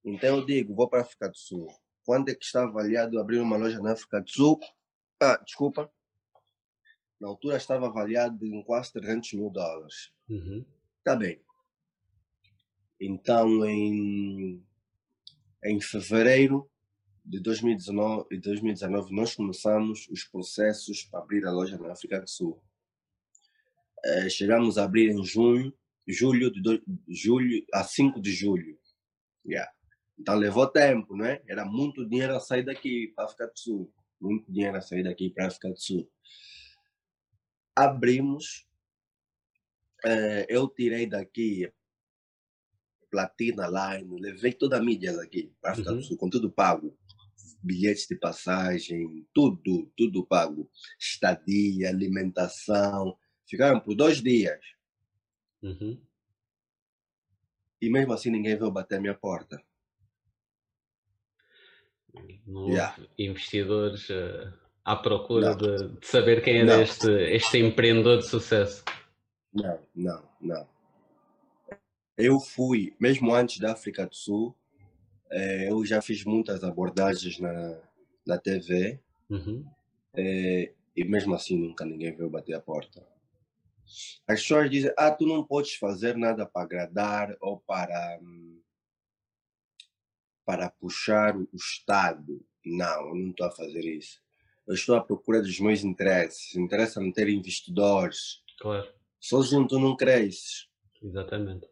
[0.07, 1.67] Então eu digo, vou para a África do Sul.
[2.05, 4.57] Quando é que está avaliado abrir uma loja na África do Sul?
[5.21, 5.91] Ah, desculpa.
[7.19, 10.13] Na altura estava avaliado em quase 300 mil dólares.
[10.29, 10.65] Uhum.
[11.03, 11.41] Tá bem.
[12.97, 14.63] Então, em,
[15.65, 16.71] em fevereiro
[17.25, 22.63] de 2019, 2019, nós começamos os processos para abrir a loja na África do Sul.
[24.05, 25.73] É, chegamos a abrir em junho,
[26.07, 28.79] julho, de do, julho a 5 de julho.
[29.45, 29.69] Yeah.
[30.19, 31.41] Então levou tempo, né?
[31.47, 33.93] Era muito dinheiro a sair daqui para África do Sul.
[34.19, 36.09] Muito dinheiro a sair daqui para África do Sul.
[37.75, 38.67] Abrimos.
[40.05, 41.71] Eh, eu tirei daqui
[43.09, 45.97] Platina Line, levei toda a mídia daqui para África uhum.
[45.97, 46.97] do Sul, com tudo pago.
[47.63, 50.69] Bilhetes de passagem, tudo, tudo pago.
[50.99, 53.17] Estadia, alimentação.
[53.47, 54.59] Ficaram por dois dias.
[55.61, 55.99] Uhum.
[57.81, 59.61] E mesmo assim ninguém veio bater a minha porta.
[62.45, 62.95] Não yeah.
[63.17, 64.53] investidores uh,
[64.83, 68.83] à procura de, de, saber quem é este, este empreendedor de sucesso.
[69.53, 70.67] Não, não, não.
[72.17, 74.55] Eu fui, mesmo antes da África do Sul,
[75.29, 77.79] eh, eu já fiz muitas abordagens na,
[78.25, 78.99] na TV
[79.29, 79.65] uhum.
[80.15, 83.05] eh, e mesmo assim nunca ninguém veio bater a porta.
[84.27, 88.19] As pessoas dizem, ah, tu não podes fazer nada para agradar ou para,
[90.47, 92.41] para puxar o Estado.
[92.65, 94.21] Não, eu não estou a fazer isso.
[94.65, 96.55] Eu estou à procura dos meus interesses.
[96.55, 98.41] Interessa-me ter investidores.
[98.57, 98.87] Claro.
[99.19, 100.69] Sozinho tu não cresces.
[101.03, 101.67] Exatamente.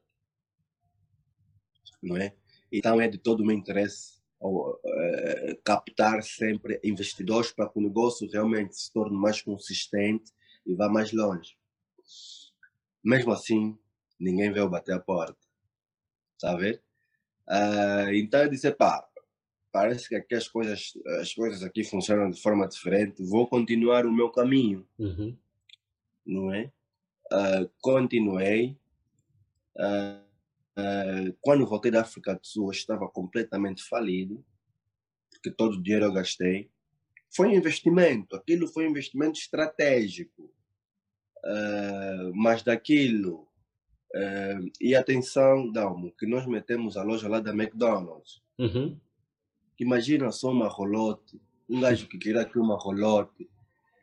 [2.03, 2.35] Não é?
[2.69, 7.81] Então é de todo o meu interesse ou, uh, captar sempre investidores para que o
[7.81, 10.33] negócio realmente se torne mais consistente
[10.65, 11.57] e vá mais longe.
[13.01, 13.79] Mesmo assim,
[14.19, 15.39] ninguém veio bater a porta.
[16.35, 16.85] Está a ver?
[17.47, 19.08] Uh, então eu disse, pá,
[19.71, 24.12] parece que aqui as coisas, as coisas aqui funcionam de forma diferente, vou continuar o
[24.12, 24.88] meu caminho.
[24.97, 25.38] Uhum.
[26.25, 26.71] Não é?
[27.31, 28.77] Uh, continuei.
[29.75, 30.25] Uh,
[31.41, 34.43] quando voltei da África do Sul, eu estava completamente falido,
[35.29, 36.69] porque todo o dinheiro eu gastei.
[37.34, 40.51] Foi um investimento, aquilo foi um investimento estratégico.
[42.34, 43.47] Mas daquilo,
[44.13, 48.41] uh, e atenção, Dalmo, que nós metemos a loja lá da McDonald's.
[48.58, 49.00] Uhum.
[49.80, 51.39] Imagina só uma rolote,
[51.70, 53.50] um gajo que queira aqui uma rolote,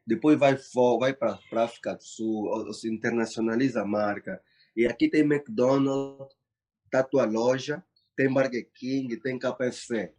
[0.07, 0.57] depois vai,
[0.99, 4.43] vai para a África do Sul, ou, ou se internacionaliza a marca,
[4.77, 6.35] e aqui tem McDonald's,
[6.91, 7.83] tá tua loja,
[8.17, 10.13] tem Burger King, tem KFC.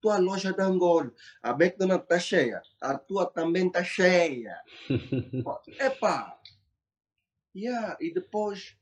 [0.00, 4.56] Tua loja da Angola, a McDonald's está cheia, a tua também está cheia.
[5.80, 6.38] Epá!
[7.54, 7.96] Yeah.
[8.00, 8.76] E depois,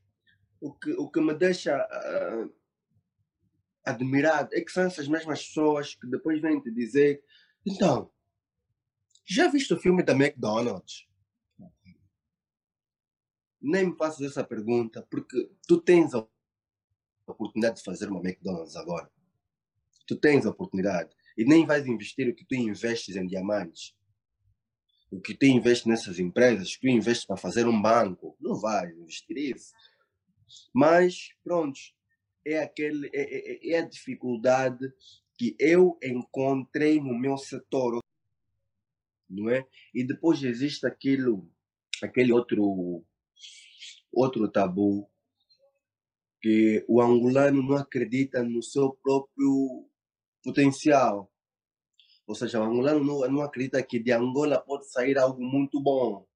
[0.59, 2.53] o que, o que me deixa uh,
[3.85, 7.23] admirado é que são essas mesmas pessoas que depois vêm te dizer:
[7.65, 8.11] então,
[9.25, 11.07] já viste o filme da McDonald's?
[13.59, 16.27] Nem me faças essa pergunta, porque tu tens a
[17.25, 19.09] oportunidade de fazer uma McDonald's agora.
[20.05, 21.09] Tu tens a oportunidade.
[21.35, 23.95] E nem vais investir o que tu investes em diamantes.
[25.09, 28.37] O que tu investes nessas empresas, o que tu investes para fazer um banco.
[28.39, 29.73] Não vais investir isso.
[30.73, 31.79] Mas, pronto,
[32.45, 34.91] é, aquele, é, é, é a dificuldade
[35.37, 37.99] que eu encontrei no meu setor.
[39.29, 39.67] Não é?
[39.93, 41.49] E depois existe aquilo,
[42.01, 43.03] aquele outro,
[44.11, 45.09] outro tabu
[46.41, 49.89] que o angolano não acredita no seu próprio
[50.43, 51.31] potencial.
[52.27, 56.27] Ou seja, o angolano não, não acredita que de Angola pode sair algo muito bom.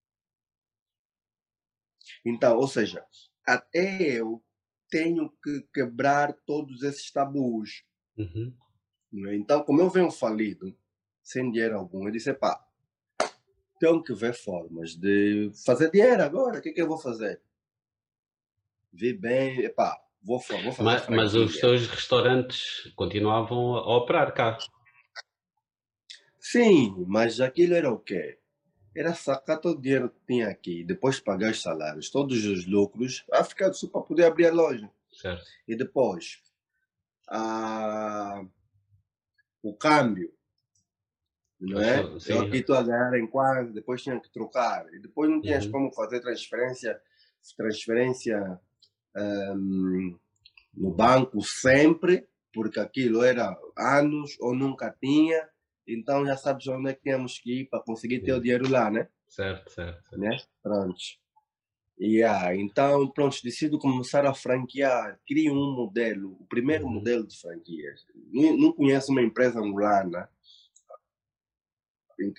[2.25, 3.05] Então, ou seja,
[3.53, 4.43] até eu
[4.89, 7.83] tenho que quebrar todos esses tabus.
[8.17, 8.53] Uhum.
[9.11, 9.35] Né?
[9.35, 10.75] Então, como eu venho falido,
[11.23, 12.63] sem dinheiro algum, eu disse, pá,
[13.79, 16.59] tenho que ver formas de fazer dinheiro agora.
[16.59, 17.41] O que, que eu vou fazer?
[18.91, 20.83] vi bem, epá, vou, vou fazer.
[20.83, 24.57] Mas, mas os teus restaurantes continuavam a operar cá?
[26.39, 28.38] Sim, mas aquilo era o quê?
[28.99, 33.23] Era sacar todo o dinheiro que tinha aqui, depois pagar os salários, todos os lucros,
[33.31, 34.91] a ficar só para poder abrir a loja.
[35.09, 35.45] Certo.
[35.65, 36.43] E depois,
[37.29, 38.43] a...
[39.63, 40.33] o câmbio,
[41.61, 42.19] não é?
[42.19, 42.33] Sim.
[42.33, 44.85] Eu aqui estou a ganhar em quase, depois tinha que trocar.
[44.93, 45.71] E depois não tinhas uhum.
[45.71, 47.01] como fazer transferência,
[47.55, 48.59] transferência
[49.15, 50.19] um,
[50.73, 55.47] no banco sempre, porque aquilo era anos ou nunca tinha,
[55.89, 58.89] então já sabes onde é que temos que ir para conseguir ter o dinheiro lá,
[58.89, 59.07] né?
[59.27, 60.09] Certo, certo.
[60.09, 60.17] certo.
[60.17, 60.37] Né?
[60.61, 60.99] Pronto.
[62.01, 66.93] Yeah, então, pronto, decido começar a franquear, crio um modelo, o primeiro uhum.
[66.93, 68.05] modelo de franquias.
[68.31, 70.29] Não, não conheço uma empresa angolana,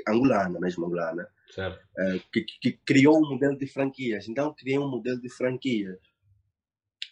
[0.08, 4.28] angolana mesmo angolana, uh, que, que, criou um modelo de franquias.
[4.28, 5.98] Então, criei um modelo de franquias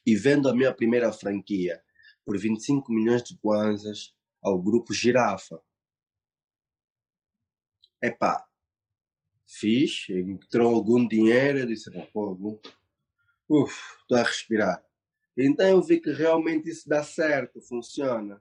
[0.07, 1.83] e vendo a minha primeira franquia
[2.25, 5.61] por 25 milhões de kwanzas ao grupo Girafa.
[8.03, 8.45] Epá,
[9.47, 12.63] fiz, entrou algum dinheiro, eu disse, pô,
[13.49, 14.85] uff, estou a respirar.
[15.37, 18.41] Então eu vi que realmente isso dá certo, funciona.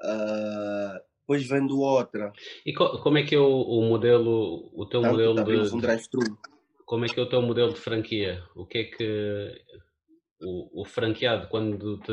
[0.00, 2.32] Uh, depois vendo outra.
[2.66, 5.74] E co como é que é o, o modelo, o teu Tanto modelo de...
[5.74, 6.38] Um drive-thru.
[6.84, 8.42] Como é que é o teu modelo de franquia?
[8.54, 9.64] O que é que
[10.42, 12.12] o, o franqueado, quando te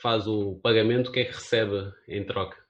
[0.00, 2.67] faz o pagamento, o que é que recebe em troca?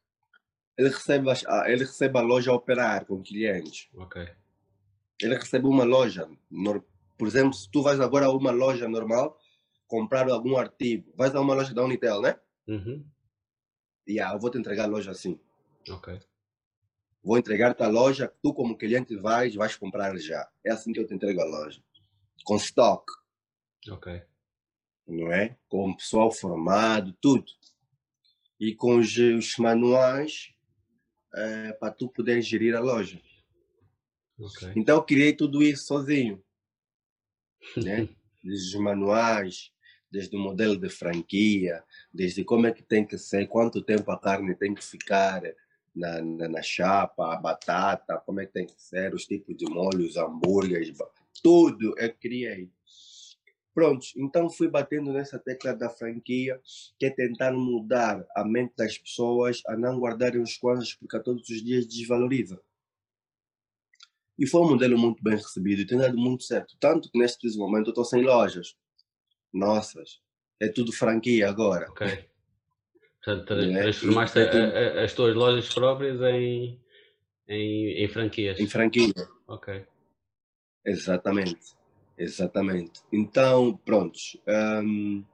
[0.78, 3.88] Ele recebe, a, ele recebe a loja a operar com clientes.
[3.96, 4.28] Ok.
[5.20, 6.30] Ele recebe uma loja.
[7.18, 9.36] Por exemplo, se tu vais agora a uma loja normal,
[9.88, 12.38] comprar algum artigo, vais a uma loja da Unitel, né?
[12.68, 13.04] Uhum.
[14.08, 15.40] Yeah, eu vou te entregar a loja assim.
[15.90, 16.20] Ok.
[17.24, 20.48] Vou entregar-te a loja, tu como cliente vais, vais comprar já.
[20.64, 21.82] É assim que eu te entrego a loja.
[22.44, 23.04] Com stock.
[23.90, 24.22] Ok.
[25.08, 25.56] Não é?
[25.68, 27.50] Com o pessoal formado, tudo.
[28.60, 30.54] E com os, os manuais
[31.34, 33.20] é, para tu poder gerir a loja.
[34.38, 34.72] Okay.
[34.76, 36.42] Então eu criei tudo isso sozinho.
[37.76, 38.08] né?
[38.42, 39.70] desde os manuais,
[40.10, 44.18] desde o modelo de franquia, desde como é que tem que ser, quanto tempo a
[44.18, 45.42] carne tem que ficar
[45.94, 49.66] na, na, na chapa, a batata, como é que tem que ser, os tipos de
[49.66, 50.96] molhos, hambúrgueres,
[51.42, 52.70] tudo eu criei.
[53.78, 56.60] Pronto, então fui batendo nessa tecla da franquia,
[56.98, 61.48] que é tentar mudar a mente das pessoas a não guardarem os coisas porque todos
[61.48, 62.60] os dias desvaloriza.
[64.36, 66.76] E foi um modelo muito bem recebido e tem dado muito certo.
[66.80, 68.74] Tanto que neste momento eu estou sem lojas.
[69.52, 70.20] Nossas.
[70.58, 71.88] É tudo franquia agora.
[71.88, 72.28] Ok.
[73.24, 73.82] Portanto, é?
[73.82, 76.80] transformaste é, as tuas lojas próprias em,
[77.46, 78.58] em, em franquias.
[78.58, 79.14] Em franquia.
[79.46, 79.86] Ok.
[80.84, 81.77] Exatamente.
[82.18, 83.00] Exatamente.
[83.12, 84.36] Então, prontos.
[84.84, 85.24] Um,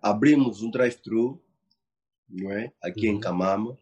[0.00, 1.42] abrimos um drive-thru,
[2.28, 2.72] não é?
[2.80, 3.16] Aqui uhum.
[3.16, 3.78] em Camama,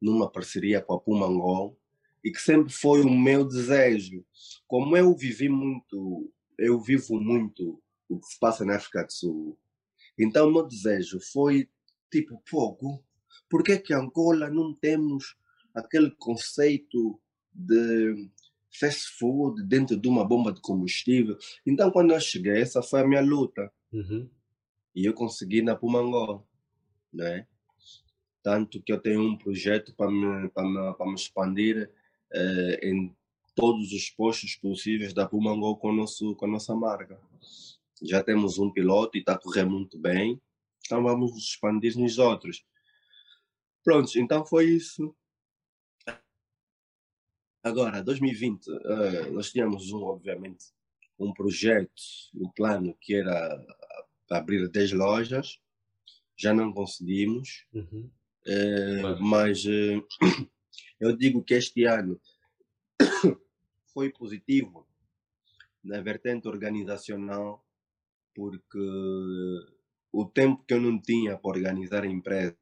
[0.00, 1.76] numa parceria com a Pumangol
[2.24, 4.24] e que sempre foi o meu desejo.
[4.66, 9.58] Como eu vivi muito, eu vivo muito o que se passa na África do Sul.
[10.18, 11.68] Então, o meu desejo foi
[12.10, 13.04] tipo, pouco,
[13.48, 15.36] por que que Angola não temos
[15.74, 17.20] aquele conceito
[17.52, 18.30] de
[18.70, 21.36] fast food dentro de uma bomba de combustível?
[21.66, 23.72] Então, quando eu cheguei, essa foi a minha luta.
[23.92, 24.28] Uhum.
[24.94, 26.44] E eu consegui na Pumangó,
[27.12, 27.46] né?
[28.42, 31.90] Tanto que eu tenho um projeto para me, me, me expandir
[32.32, 33.14] eh, em
[33.54, 37.20] todos os postos possíveis da Pumangol com, nosso, com a nossa marca.
[38.02, 40.40] Já temos um piloto e está a correr muito bem,
[40.86, 42.64] então vamos expandir nos outros.
[43.84, 45.14] Pronto, então foi isso.
[47.62, 50.66] Agora, 2020, uh, eh, nós tínhamos um, obviamente,
[51.18, 52.02] um projeto,
[52.34, 53.66] um plano que era
[54.30, 55.60] abrir 10 lojas,
[56.36, 58.10] já não conseguimos, uhum.
[58.46, 60.06] uh, mas uh,
[60.98, 62.18] eu digo que este ano
[63.92, 64.88] foi positivo
[65.84, 67.62] na vertente organizacional,
[68.34, 68.78] porque
[70.10, 72.56] o tempo que eu não tinha para organizar a empresa,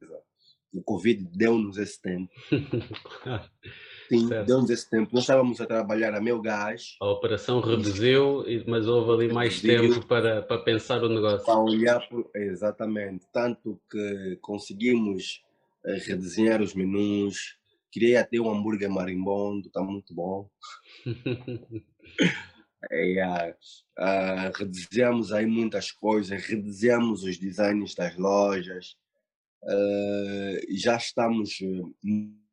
[0.73, 2.31] o Covid deu-nos esse tempo.
[4.09, 5.11] Sim, deu-nos esse tempo.
[5.13, 6.95] Nós estávamos a trabalhar a meu gás.
[6.99, 11.45] A operação reduziu, mas houve ali mais tempo para, para pensar o negócio.
[11.45, 13.25] Para olhar, por, exatamente.
[13.31, 15.43] Tanto que conseguimos
[15.85, 17.59] eh, redesenhar os menus,
[17.91, 20.47] Queria até um hambúrguer marimbondo, está muito bom.
[22.91, 23.51] é, uh,
[23.99, 28.95] uh, redesenhamos aí muitas coisas, redesenhamos os designs das lojas,
[29.63, 31.57] uh, já estamos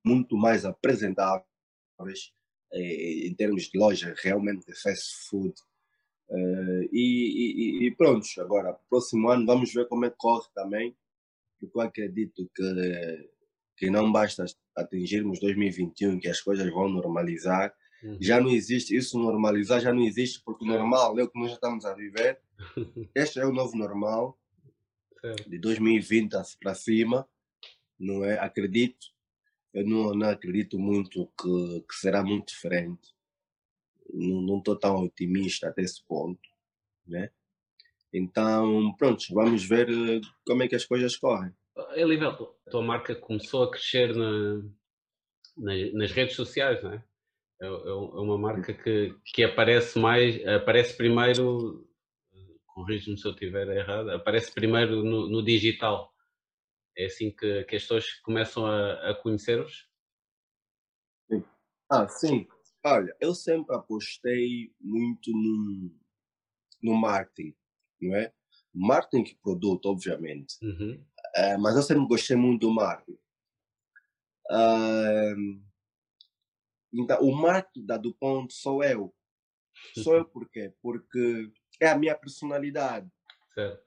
[0.04, 2.32] muito mais apresentáveis
[2.72, 5.54] em termos de loja realmente de fast food.
[6.28, 10.96] Uh, e, e, e, pronto, agora, próximo ano vamos ver como é que corre também,
[11.60, 13.30] porque eu acredito que,
[13.76, 14.44] que não basta
[14.76, 18.18] atingirmos 2021, que as coisas vão normalizar, uhum.
[18.20, 21.50] já não existe, isso normalizar já não existe, porque o normal é o que nós
[21.50, 22.40] já estamos a viver.
[23.14, 24.36] Este é o novo normal,
[25.20, 25.48] certo.
[25.48, 27.29] de 2020 para cima,
[27.98, 28.38] não é?
[28.38, 29.07] Acredito,
[29.72, 33.14] eu não, não acredito muito que, que será muito diferente.
[34.12, 36.40] Não estou tão otimista até esse ponto,
[37.07, 37.31] né?
[38.12, 41.52] Então, pronto, vamos ver eh, como é que as coisas correm.
[41.94, 44.62] Elivelto, a tua marca começou a crescer na,
[45.57, 47.05] nas, nas redes sociais, não é?
[47.61, 51.87] É, é, é uma marca que, que aparece mais, aparece primeiro,
[52.76, 56.14] corrijo-me se eu estiver errado, aparece primeiro no, no digital.
[56.94, 59.88] É assim que, que as pessoas começam a, a conhecer-vos?
[61.90, 62.46] Ah, sim.
[62.84, 65.90] Olha, eu sempre apostei muito no,
[66.82, 67.54] no marketing,
[68.00, 68.30] não é?
[68.74, 70.56] Marketing de produto, obviamente.
[70.60, 71.02] Uhum.
[71.34, 73.18] Uh, mas eu sempre gostei muito do marketing.
[74.50, 75.62] Uh,
[76.92, 79.14] então, o marketing da DuPont sou eu.
[80.02, 80.72] Sou eu por quê?
[80.80, 83.10] Porque é a minha personalidade.
[83.54, 83.84] Certo.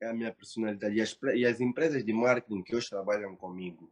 [0.00, 0.94] É a minha personalidade.
[0.96, 3.90] E as, e as empresas de marketing que hoje trabalham comigo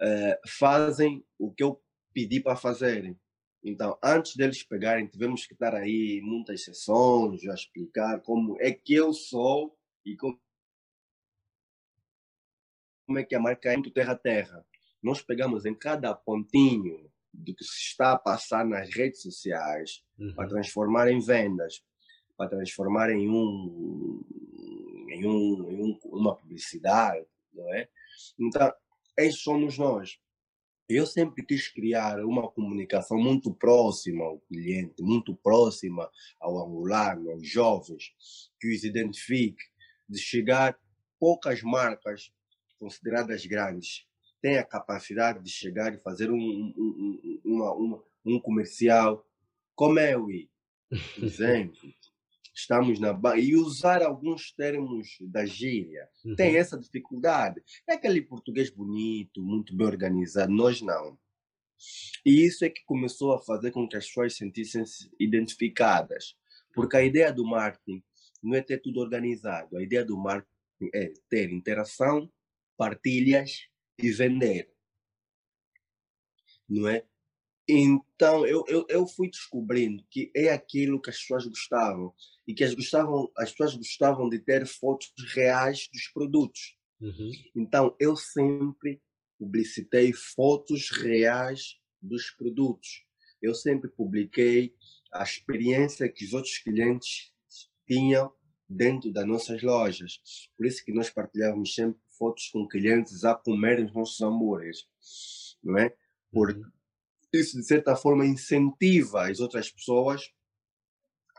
[0.00, 1.80] uh, fazem o que eu
[2.12, 3.18] pedi para fazerem.
[3.62, 8.94] Então, antes deles pegarem, tivemos que estar aí muitas sessões a explicar como é que
[8.94, 10.40] eu sou e como
[13.06, 14.66] como é que a marca é muito terra-terra.
[15.00, 20.34] Nós pegamos em cada pontinho do que se está a passar nas redes sociais uhum.
[20.34, 21.84] para transformar em vendas,
[22.36, 24.24] para transformar em um
[25.08, 27.88] em, um, em um, uma publicidade, não é?
[28.38, 28.72] Então,
[29.16, 30.18] esses somos nós.
[30.88, 36.08] Eu sempre quis criar uma comunicação muito próxima ao cliente, muito próxima
[36.40, 38.14] ao angolano, aos jovens,
[38.60, 39.64] que os identifique,
[40.08, 40.78] de chegar
[41.18, 42.30] poucas marcas
[42.78, 44.06] consideradas grandes
[44.40, 49.26] têm a capacidade de chegar e fazer um, um, uma, uma, um comercial
[49.74, 50.28] como é o
[51.20, 51.92] exemplo.
[52.56, 56.08] Estamos na banca, e usar alguns termos da gíria.
[56.24, 56.34] Uhum.
[56.34, 57.62] Tem essa dificuldade.
[57.86, 61.18] É aquele português bonito, muito bem organizado, nós não.
[62.24, 64.84] E isso é que começou a fazer com que as pessoas se sentissem
[65.20, 66.34] identificadas.
[66.74, 68.02] Porque a ideia do marketing
[68.42, 69.76] não é ter tudo organizado.
[69.76, 70.50] A ideia do marketing
[70.94, 72.30] é ter interação,
[72.76, 74.70] partilhas e vender.
[76.68, 77.04] Não é?
[77.68, 82.12] Então, eu, eu, eu fui descobrindo que é aquilo que as pessoas gostavam.
[82.46, 86.76] E que as, gostavam, as pessoas gostavam de ter fotos reais dos produtos.
[87.00, 87.30] Uhum.
[87.56, 89.02] Então, eu sempre
[89.38, 93.04] publicitei fotos reais dos produtos.
[93.42, 94.72] Eu sempre publiquei
[95.12, 97.32] a experiência que os outros clientes
[97.86, 98.32] tinham
[98.68, 100.20] dentro das nossas lojas.
[100.56, 104.86] Por isso que nós partilhávamos sempre fotos com clientes a comer os nossos hambúrgueres,
[105.62, 105.94] não é?
[106.32, 106.70] Porque uhum.
[107.36, 110.30] Isso, de certa forma, incentiva as outras pessoas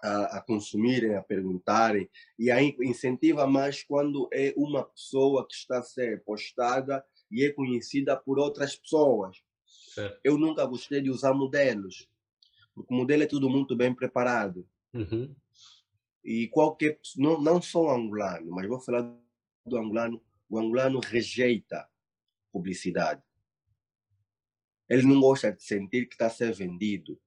[0.01, 5.79] a, a, consumirem, a perguntarem, e aí incentiva mais quando é uma pessoa que está
[5.79, 9.37] a ser postada e é conhecida por outras pessoas.
[9.93, 10.19] Certo.
[10.23, 12.07] Eu nunca gostei de usar modelos,
[12.73, 14.67] porque o modelo é tudo muito bem preparado.
[14.93, 15.35] Uhum.
[16.23, 19.01] E qualquer não, não só angolano, mas vou falar
[19.65, 21.87] do angolano, o angolano rejeita
[22.51, 23.21] publicidade.
[24.89, 27.19] Ele não gosta de sentir que está a ser vendido.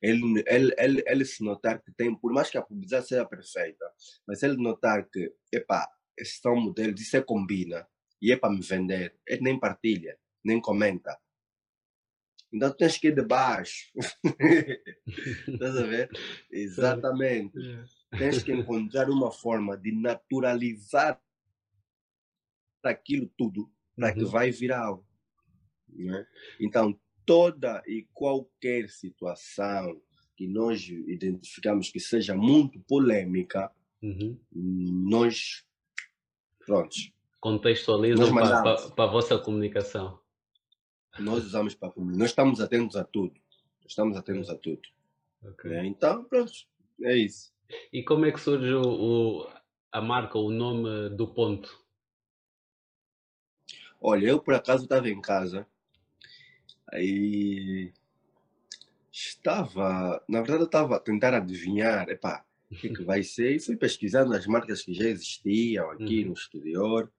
[0.00, 3.84] Ele, ele, ele, ele se notar que tem, por mais que a publicidade seja perfeita,
[4.26, 7.86] mas ele notar que, epá, esses são modelos, isso é combina,
[8.20, 11.18] e é para me vender, ele nem partilha, nem comenta.
[12.52, 13.90] Então tens que ir de baixo.
[15.48, 16.10] Estás a ver?
[16.50, 17.58] Exatamente.
[18.10, 21.20] Tens que encontrar uma forma de naturalizar
[22.84, 24.30] aquilo tudo para que uhum.
[24.30, 25.06] vai viral.
[25.94, 26.26] Né?
[26.60, 30.00] Então, toda e qualquer situação
[30.36, 33.70] que nós identificamos que seja muito polêmica,
[34.02, 34.38] uhum.
[34.52, 35.64] nós,
[36.64, 40.18] prontos, contextualizam para, a vossa comunicação.
[41.18, 41.92] Nós usamos para.
[41.96, 43.34] Nós estamos atentos a tudo.
[43.86, 44.80] Estamos atentos a tudo.
[45.42, 45.72] Okay.
[45.74, 46.52] É, então, pronto,
[47.02, 47.52] é isso.
[47.92, 49.48] E como é que surge o, o,
[49.90, 51.82] a marca, o nome do ponto?
[54.00, 55.66] Olha, eu por acaso estava em casa,
[56.92, 57.92] aí
[59.10, 63.60] estava, na verdade eu estava a tentar adivinhar, epá, o que, que vai ser, e
[63.60, 66.28] fui pesquisando as marcas que já existiam aqui uhum.
[66.28, 67.12] no exterior,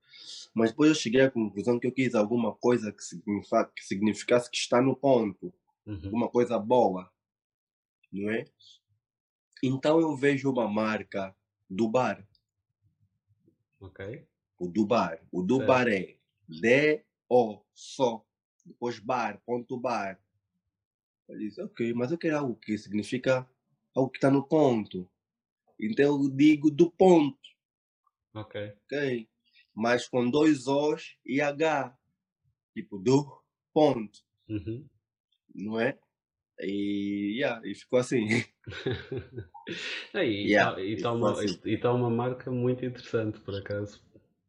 [0.52, 4.50] mas depois eu cheguei à conclusão que eu quis alguma coisa que, significa, que significasse
[4.50, 5.52] que está no ponto,
[5.86, 6.00] uhum.
[6.04, 7.10] alguma coisa boa,
[8.12, 8.44] não é?
[9.62, 11.34] Então eu vejo uma marca
[11.68, 12.26] do bar.
[13.80, 14.26] Ok.
[14.58, 15.20] O do bar.
[15.32, 15.68] O do certo.
[15.68, 16.16] bar é
[16.48, 18.24] D-O, só.
[18.64, 20.20] Depois bar, ponto bar.
[21.28, 23.48] Eu disse, ok, mas eu quero algo que significa
[23.94, 25.08] algo que está no ponto.
[25.78, 27.38] Então eu digo do ponto.
[28.34, 28.74] Ok.
[28.84, 29.28] Ok
[29.74, 31.96] mas com dois Os e H,
[32.72, 33.42] tipo do
[33.72, 34.86] ponto, uhum.
[35.52, 35.98] não é?
[36.60, 38.28] E, yeah, e ficou assim.
[40.14, 41.78] e yeah, está uma, assim.
[41.78, 44.00] tá uma marca muito interessante, por acaso.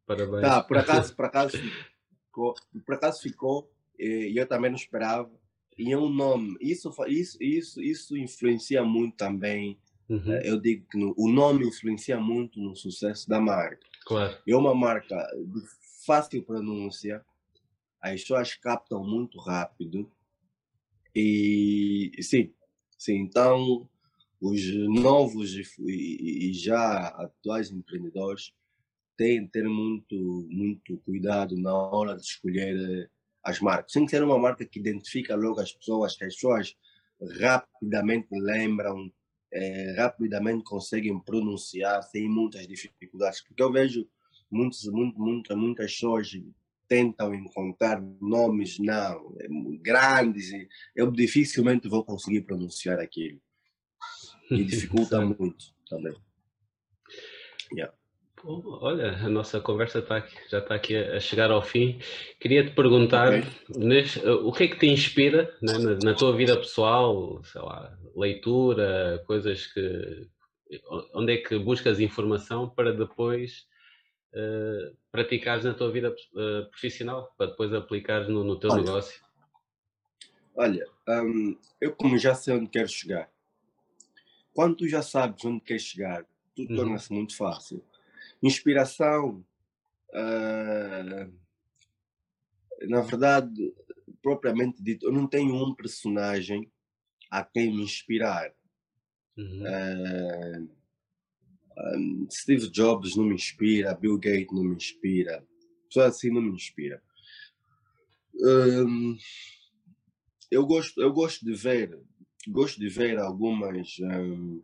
[0.06, 0.42] Parabéns.
[0.42, 2.54] Tá, por acaso, por acaso ficou,
[2.84, 5.30] por acaso ficou, e eu também não esperava.
[5.78, 9.78] E é um nome, isso, isso, isso, isso influencia muito também.
[10.08, 10.32] Uhum.
[10.32, 13.86] Eh, eu digo que no, o nome influencia muito no sucesso da marca.
[14.06, 14.38] Claro.
[14.46, 15.60] É uma marca de
[16.06, 17.24] fácil pronúncia,
[18.00, 20.10] as pessoas captam muito rápido.
[21.14, 22.52] E sim,
[22.96, 23.88] sim então
[24.40, 24.62] os
[25.02, 28.52] novos e, e já atuais empreendedores
[29.16, 33.08] têm que ter muito, muito cuidado na hora de escolher eh,
[33.46, 33.92] as marcas.
[33.92, 36.76] Tem que ser uma marca que identifica logo as pessoas, que as pessoas
[37.40, 39.10] rapidamente lembram
[39.52, 43.40] é, rapidamente conseguem pronunciar sem muitas dificuldades.
[43.42, 44.06] Porque eu vejo
[44.50, 46.30] muitos, muito, muita, muitas pessoas
[46.88, 49.48] tentam encontrar nomes não é
[49.80, 50.52] grandes
[50.94, 53.40] eu dificilmente vou conseguir pronunciar aquilo.
[54.50, 56.14] E dificulta muito também.
[57.72, 57.95] Yeah.
[58.46, 61.98] Olha, a nossa conversa tá aqui, já está aqui a, chegar ao fim.
[62.40, 63.44] Queria te perguntar okay.
[63.76, 67.96] neste, o que é que te inspira né, na, na, tua vida pessoal, sei lá,
[68.14, 70.28] leitura, coisas que.
[71.14, 73.66] Onde é que buscas informação para depois
[74.34, 79.20] uh, praticares na tua vida uh, profissional, para depois aplicares no, no teu olha, negócio?
[80.56, 83.30] Olha, um, eu como já sei onde quero chegar,
[84.52, 86.26] quando tu já sabes onde queres chegar,
[86.56, 86.76] tudo uhum.
[86.76, 87.84] torna-se muito fácil.
[88.42, 89.44] Inspiração,
[90.10, 91.32] uh,
[92.88, 93.74] na verdade,
[94.22, 96.70] propriamente dito, eu não tenho um personagem
[97.30, 98.52] a quem me inspirar.
[99.36, 99.62] Uhum.
[99.62, 100.76] Uh,
[101.78, 105.46] Um, Steve Jobs não me inspira, Bill Gates não me inspira,
[105.86, 107.02] pessoas assim não me inspira.
[108.34, 109.14] Um,
[110.50, 112.00] eu gosto, eu gosto de ver,
[112.48, 114.62] gosto de ver algumas um,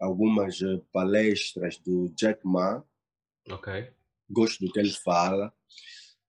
[0.00, 2.82] algumas eh, palestras do Jack Ma.
[3.50, 3.92] Ok.
[4.28, 5.52] Gosto do que ele fala,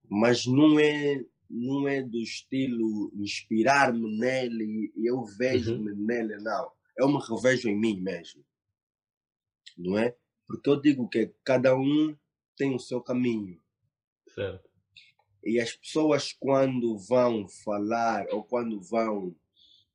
[0.10, 6.06] mas não é não é do estilo inspirar-me nele e eu vejo-me uhum.
[6.06, 6.72] nele, não.
[6.98, 8.44] Eu me revejo em mim mesmo.
[9.78, 10.16] Não é?
[10.48, 12.16] Porque eu digo que cada um
[12.56, 13.62] tem o seu caminho.
[14.30, 14.70] Certo.
[15.44, 19.36] E as pessoas, quando vão falar ou quando vão, uh,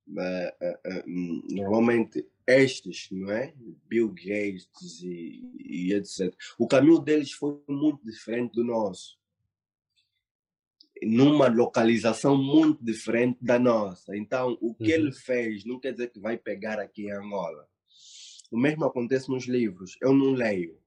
[0.09, 3.53] uh, uh, normalmente estes, não é?
[3.89, 6.35] Bill Gates e, e etc.
[6.59, 9.19] O caminho deles foi muito diferente do nosso
[11.03, 14.17] numa localização muito diferente da nossa.
[14.17, 14.91] Então, o que uhum.
[14.91, 17.69] ele fez não quer dizer que vai pegar aqui em Angola.
[18.51, 19.97] O mesmo acontece nos livros.
[20.01, 20.79] Eu não leio.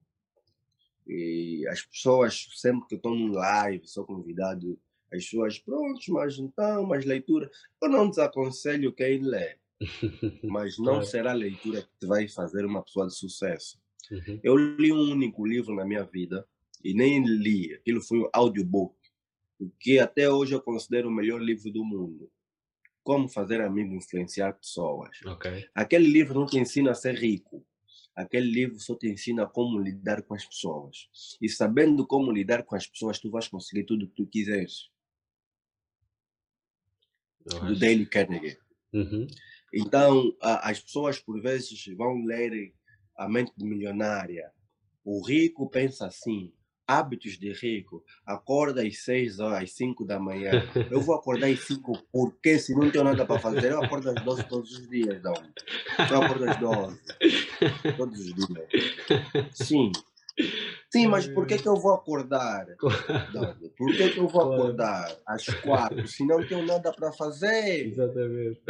[1.06, 4.78] E as pessoas, sempre que estou num live, sou convidado,
[5.12, 7.50] as pessoas, pronto, mas então, mas leitura.
[7.82, 9.59] Eu não desaconselho quem lê.
[10.44, 13.80] Mas não será a leitura que te vai fazer uma pessoa de sucesso.
[14.10, 14.40] Uhum.
[14.42, 16.46] Eu li um único livro na minha vida
[16.84, 17.74] e nem li.
[17.74, 19.00] Aquilo foi um audiobook
[19.60, 22.32] o que até hoje eu considero o melhor livro do mundo.
[23.02, 25.10] Como fazer amigo influenciar pessoas.
[25.22, 25.68] Okay.
[25.74, 27.64] Aquele livro não te ensina a ser rico.
[28.16, 31.08] Aquele livro só te ensina como lidar com as pessoas.
[31.40, 34.90] E sabendo como lidar com as pessoas, tu vais conseguir tudo o que tu quiseres.
[37.44, 38.58] Do Dale Carnegie.
[38.92, 39.26] Uhum.
[39.72, 42.72] Então, a, as pessoas por vezes vão ler
[43.16, 44.50] A Mente Milionária.
[45.04, 46.52] O rico pensa assim,
[46.90, 48.04] hábitos de rico.
[48.26, 50.50] Acorda às 6 ou às 5 da manhã.
[50.90, 54.24] Eu vou acordar às 5 porque se não tenho nada para fazer, eu acordo às
[54.24, 55.34] 12 todos os dias, não.
[56.10, 57.00] Eu acordo às 12.
[57.96, 58.68] Todos os dias.
[59.52, 59.92] Sim.
[60.90, 62.66] Sim, mas por que, que eu vou acordar?
[63.76, 67.86] Por que, que eu vou acordar às 4 se não tenho nada para fazer?
[67.86, 68.60] Exatamente.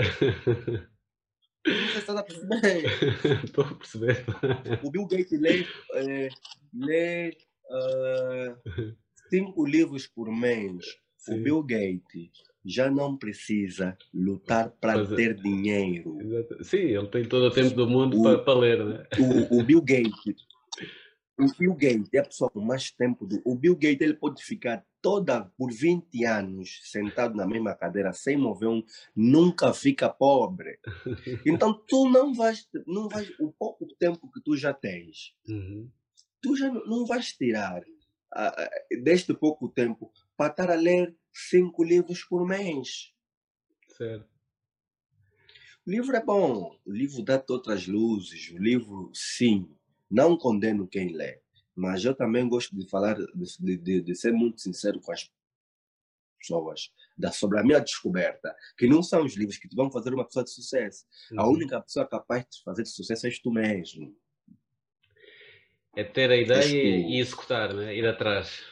[1.65, 2.85] Você está a perceber?
[3.45, 4.25] Estou a perceber.
[4.83, 6.29] O Bill Gates lê, é,
[6.75, 7.37] lê
[7.71, 8.97] uh,
[9.29, 10.85] cinco livros por mês.
[11.17, 11.35] Sim.
[11.35, 12.31] O Bill Gates
[12.65, 15.07] já não precisa lutar para é.
[15.07, 16.19] ter dinheiro.
[16.21, 16.65] Exato.
[16.65, 18.85] Sim, ele tem todo o tempo do mundo o, para, para ler.
[18.85, 19.07] Né?
[19.51, 20.47] O, o Bill Gates
[21.41, 23.27] o Bill Gates é a pessoa com mais tempo.
[23.27, 23.41] Do...
[23.45, 28.37] O Bill Gates ele pode ficar toda por 20 anos sentado na mesma cadeira sem
[28.37, 28.83] mover um,
[29.17, 30.79] nunca fica pobre.
[31.47, 35.35] Então tu não vais, não vais o pouco tempo que tu já tens.
[35.49, 35.89] Uhum
[36.41, 42.25] tu já não vais tirar uh, deste pouco tempo para estar a ler cinco livros
[42.25, 43.13] por mês.
[43.97, 44.29] Certo.
[45.87, 49.69] O livro é bom, o livro dá-te outras luzes, o livro, sim,
[50.11, 51.41] não condeno quem lê,
[51.75, 55.31] mas eu também gosto de falar, de, de, de ser muito sincero com as
[56.39, 60.13] pessoas da, sobre a minha descoberta, que não são os livros que te vão fazer
[60.13, 61.05] uma pessoa de sucesso.
[61.33, 61.41] Uhum.
[61.41, 64.17] A única pessoa capaz de fazer de sucesso és tu mesmo.
[65.95, 67.95] É ter a ideia e executar, né?
[67.95, 68.65] ir atrás.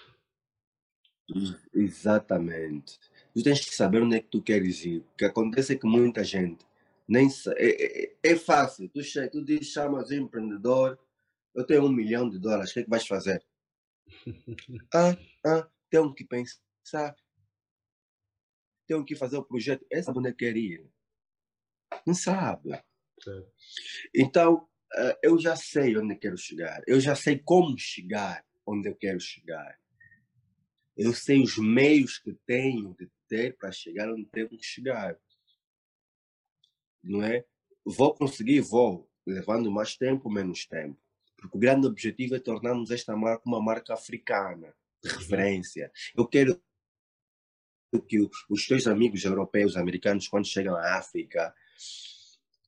[1.75, 2.99] Exatamente.
[3.35, 4.99] Tu tens que saber onde é que tu queres ir.
[4.99, 6.67] O que acontece é que muita gente
[7.07, 8.89] nem é, é, é fácil.
[8.89, 10.99] Tu, tu diz, chamas empreendedor,
[11.55, 13.45] eu tenho um milhão de dólares, o que é que vais fazer?
[14.95, 17.17] ah, ah, tenho que pensar.
[18.87, 19.85] Tenho que fazer o projeto.
[19.91, 20.89] Essa onde que quer ir.
[22.07, 22.71] Não sabe.
[24.15, 24.69] Então,
[25.23, 29.79] eu já sei onde quero chegar, eu já sei como chegar onde eu quero chegar.
[30.97, 35.19] Eu sei os meios que tenho de ter para chegar onde tenho que chegar.
[37.03, 37.45] Não é?
[37.85, 40.99] Vou conseguir, vou, levando mais tempo, menos tempo.
[41.39, 45.91] Porque o grande objetivo é tornarmos esta marca uma marca africana, de referência.
[46.17, 46.61] Eu quero
[48.09, 48.19] que
[48.51, 51.55] os teus amigos europeus, americanos, quando chegam à África,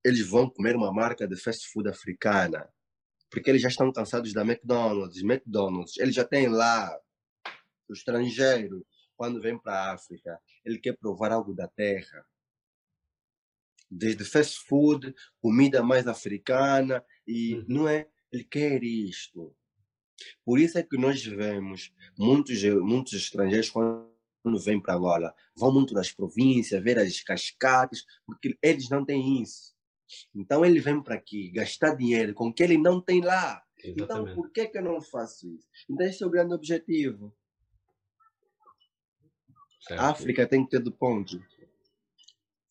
[0.04, 2.72] eles vão comer uma marca de fast food africana,
[3.30, 6.98] porque eles já estão cansados da McDonald's, McDonald's, eles já têm lá
[7.88, 12.24] o estrangeiro, quando vem para a África, ele quer provar algo da terra.
[13.90, 17.64] Desde fast food, comida mais africana, e uhum.
[17.68, 18.08] não é?
[18.32, 19.54] Ele quer isto.
[20.44, 24.10] Por isso é que nós vemos muitos, muitos estrangeiros quando
[24.64, 29.74] vêm para Angola, vão muito nas províncias, ver as cascatas, porque eles não têm isso.
[30.34, 33.62] Então ele vem para aqui gastar dinheiro com que ele não tem lá.
[33.78, 34.02] Exatamente.
[34.02, 35.68] Então por que, que eu não faço isso?
[35.88, 37.34] Então esse é o grande objetivo.
[39.80, 40.00] Certo.
[40.00, 41.42] A África tem que ter do ponto.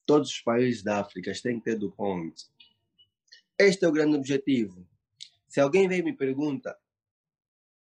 [0.06, 2.44] Todos os países da África têm que ter do ponto.
[3.58, 4.88] Este é o grande objetivo.
[5.50, 6.80] Se alguém vem e me pergunta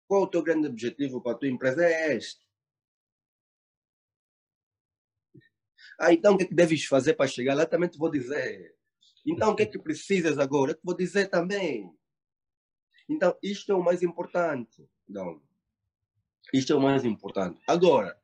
[0.07, 2.47] qual o teu grande objetivo para a tua empresa, é este.
[5.99, 7.65] Ah, então o que, é que deves fazer para chegar lá?
[7.65, 8.75] Também te vou dizer.
[9.25, 10.71] Então o que é que precisas agora?
[10.71, 11.93] Eu te vou dizer também.
[13.09, 14.85] Então, isto é o mais importante.
[15.09, 15.41] Então,
[16.53, 17.59] isto é o mais importante.
[17.67, 18.17] Agora,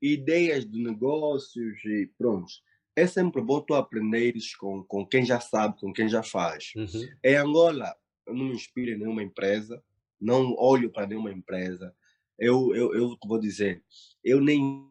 [0.00, 2.52] ideias de negócios e pronto.
[2.96, 6.72] É sempre bom tu aprenderes com, com quem já sabe, com quem já faz.
[6.74, 7.08] Uhum.
[7.22, 7.96] Em Angola,
[8.28, 9.82] eu não me inspiro em nenhuma empresa,
[10.20, 11.94] não olho para nenhuma empresa.
[12.38, 13.82] Eu, eu, eu vou dizer,
[14.22, 14.88] eu nem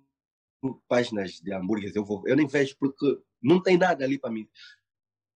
[0.88, 4.50] páginas de hambúrgueres eu, vou, eu nem vejo porque não tem nada ali para mim.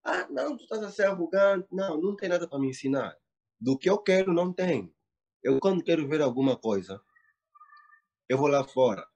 [0.04, 1.68] Ah, não, tu estás a ser arrogante.
[1.72, 3.16] Não, não tem nada para me ensinar.
[3.60, 4.92] Do que eu quero, não tem.
[5.44, 7.00] Eu, quando quero ver alguma coisa,
[8.28, 9.08] eu vou lá fora.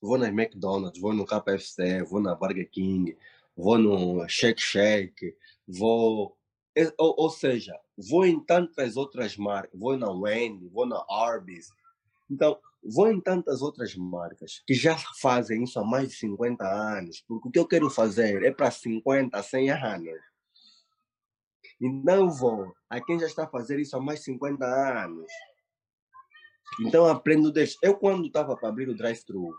[0.00, 3.18] Vou na McDonald's, vou no KFC, vou na Burger King,
[3.56, 6.37] vou no Shake Shake, vou.
[6.96, 11.68] Ou, ou seja, vou em tantas outras marcas, vou na Wendy, vou na Arby's.
[12.30, 17.24] Então, vou em tantas outras marcas que já fazem isso há mais de 50 anos,
[17.26, 20.20] porque o que eu quero fazer é para 50, 100 anos.
[21.80, 25.30] Então vou a quem já está fazer isso há mais de 50 anos.
[26.80, 27.76] Então aprendo desde.
[27.82, 29.54] Eu, quando estava para abrir o drive-thru,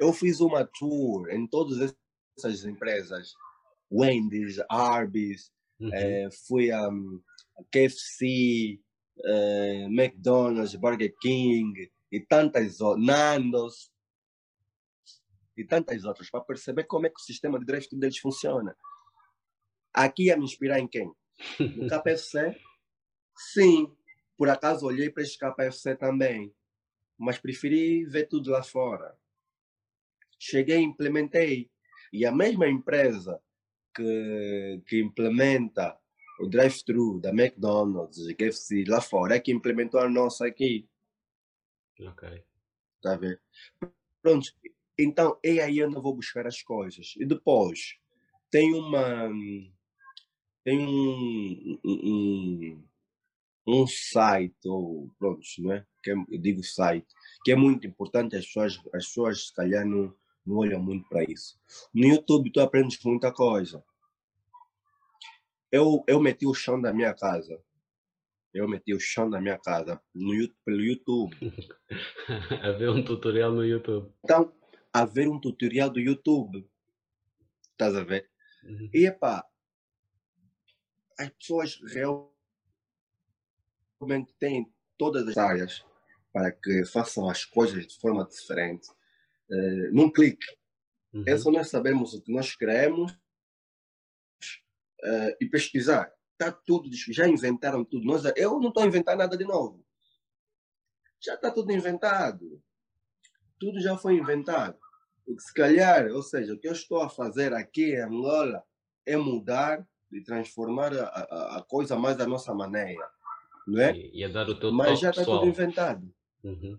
[0.00, 1.94] eu fiz uma tour em todas
[2.36, 3.34] essas empresas.
[3.90, 5.50] Wendy's, Arby's,
[5.80, 5.90] uhum.
[5.92, 7.22] eh, fui a um,
[7.70, 8.80] KFC,
[9.24, 13.92] eh, McDonald's, Burger King e tantas outras, Nandos
[15.56, 18.76] e tantas outras, para perceber como é que o sistema de drive-thru deles funciona.
[19.92, 21.12] Aqui ia me inspirar em quem?
[21.58, 22.56] No KFC?
[23.36, 23.92] Sim,
[24.36, 26.54] por acaso olhei para este KFC também,
[27.16, 29.16] mas preferi ver tudo lá fora.
[30.38, 31.70] Cheguei implementei.
[32.12, 33.40] E a mesma empresa
[33.98, 35.98] que, que implementa
[36.38, 40.88] o drive-thru da McDonald's e KFC lá fora é que implementou a nossa aqui.
[42.00, 42.44] Ok.
[43.02, 43.40] Tá a ver?
[44.22, 44.48] Pronto.
[44.96, 47.14] Então, é aí onde eu vou buscar as coisas.
[47.16, 47.98] E depois,
[48.50, 49.28] tem uma
[50.64, 52.84] tem um, um,
[53.66, 55.86] um site, ou pronto, não é?
[56.02, 57.06] Que é, eu digo site,
[57.42, 61.24] que é muito importante, as pessoas, as pessoas se calhar não, não olham muito para
[61.24, 61.58] isso.
[61.94, 63.82] No YouTube tu aprendes muita coisa.
[65.70, 67.62] Eu, eu meti o chão da minha casa.
[68.54, 71.36] Eu meti o chão da minha casa no, pelo YouTube.
[72.62, 74.10] a ver um tutorial no YouTube.
[74.24, 74.52] Então,
[74.92, 76.66] a ver um tutorial do YouTube.
[77.72, 78.28] Estás a ver?
[78.64, 78.90] Uhum.
[78.92, 79.46] E epá,
[81.18, 81.78] as pessoas
[84.00, 85.84] realmente têm todas as áreas
[86.32, 88.88] para que façam as coisas de forma diferente,
[89.50, 90.46] uh, num clique.
[91.12, 91.24] Uhum.
[91.26, 93.16] É só nós sabemos o que nós queremos
[95.04, 96.12] uh, e pesquisar.
[96.32, 98.04] Está tudo, já inventaram tudo.
[98.04, 99.84] Nós, eu não estou a inventar nada de novo.
[101.20, 102.62] Já está tudo inventado.
[103.58, 104.78] Tudo já foi inventado.
[105.38, 108.62] Se calhar, ou seja, o que eu estou a fazer aqui em Angola
[109.04, 113.06] é mudar de transformar a, a, a, coisa mais da nossa maneira,
[113.66, 113.92] não é?
[113.94, 116.10] E, e dar o teu Mas já está tudo inventado.
[116.42, 116.78] Uhum.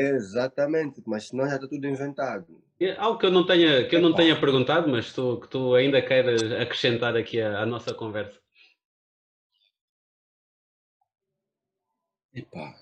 [0.00, 2.62] Exatamente, mas senão já está tudo inventado.
[2.78, 5.74] É algo que eu não tenha, que eu não tenha perguntado, mas tu, que tu
[5.74, 8.40] ainda queres acrescentar aqui à, à nossa conversa.
[12.32, 12.76] Epá,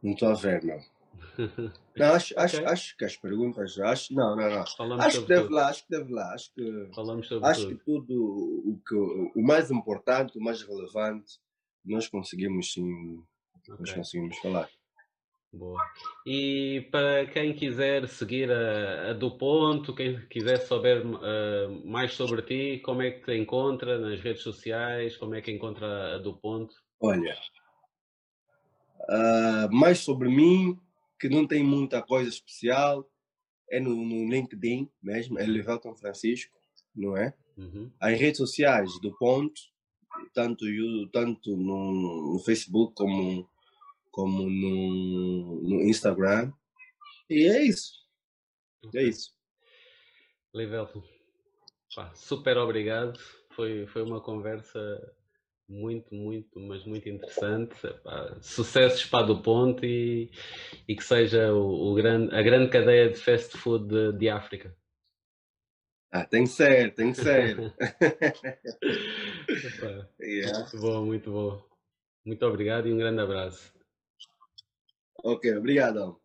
[0.00, 0.78] não estou a ver, não.
[1.94, 2.68] Não, acho, acho, okay.
[2.68, 4.66] acho que as perguntas, acho, não, não, não.
[4.66, 5.54] Falamos acho que deve tudo.
[5.54, 7.78] lá, acho que deve lá, acho que, Falamos sobre acho tudo.
[7.78, 8.94] que tudo o, que,
[9.38, 11.38] o mais importante, o mais relevante,
[11.84, 13.22] nós conseguimos sim,
[13.58, 13.74] okay.
[13.78, 14.70] nós conseguimos falar.
[15.52, 15.78] Boa.
[16.26, 22.40] E para quem quiser seguir a, a do ponto, quem quiser saber uh, mais sobre
[22.40, 26.34] ti, como é que te encontra nas redes sociais, como é que encontra a do
[26.34, 26.74] ponto?
[27.00, 27.36] Olha,
[29.10, 30.78] uh, mais sobre mim,
[31.20, 33.06] que não tem muita coisa especial,
[33.70, 36.56] é no, no LinkedIn mesmo, é Levelton Francisco,
[36.94, 37.34] não é?
[37.56, 37.90] Uhum.
[38.00, 39.60] As redes sociais do Ponto,
[40.32, 40.64] tanto,
[41.12, 43.48] tanto no, no Facebook como,
[44.12, 46.52] como no, no Instagram.
[47.28, 47.94] E é isso.
[48.94, 49.32] É isso.
[50.54, 51.02] Levelton,
[52.14, 53.18] super obrigado.
[53.50, 54.78] Foi, foi uma conversa
[55.68, 57.74] muito, muito, mas muito interessante.
[58.40, 60.30] sucessos para do ponto e,
[60.86, 64.76] e que seja o, o, grande, a grande cadeia de fast food de, de África.
[66.10, 67.56] Ah, tem que ser, tem que ser.
[70.20, 70.58] yeah.
[70.58, 71.72] Muito bom, muito bom.
[72.26, 73.72] Muito obrigado e um grande abraço.
[75.22, 76.21] Ok, obrigado.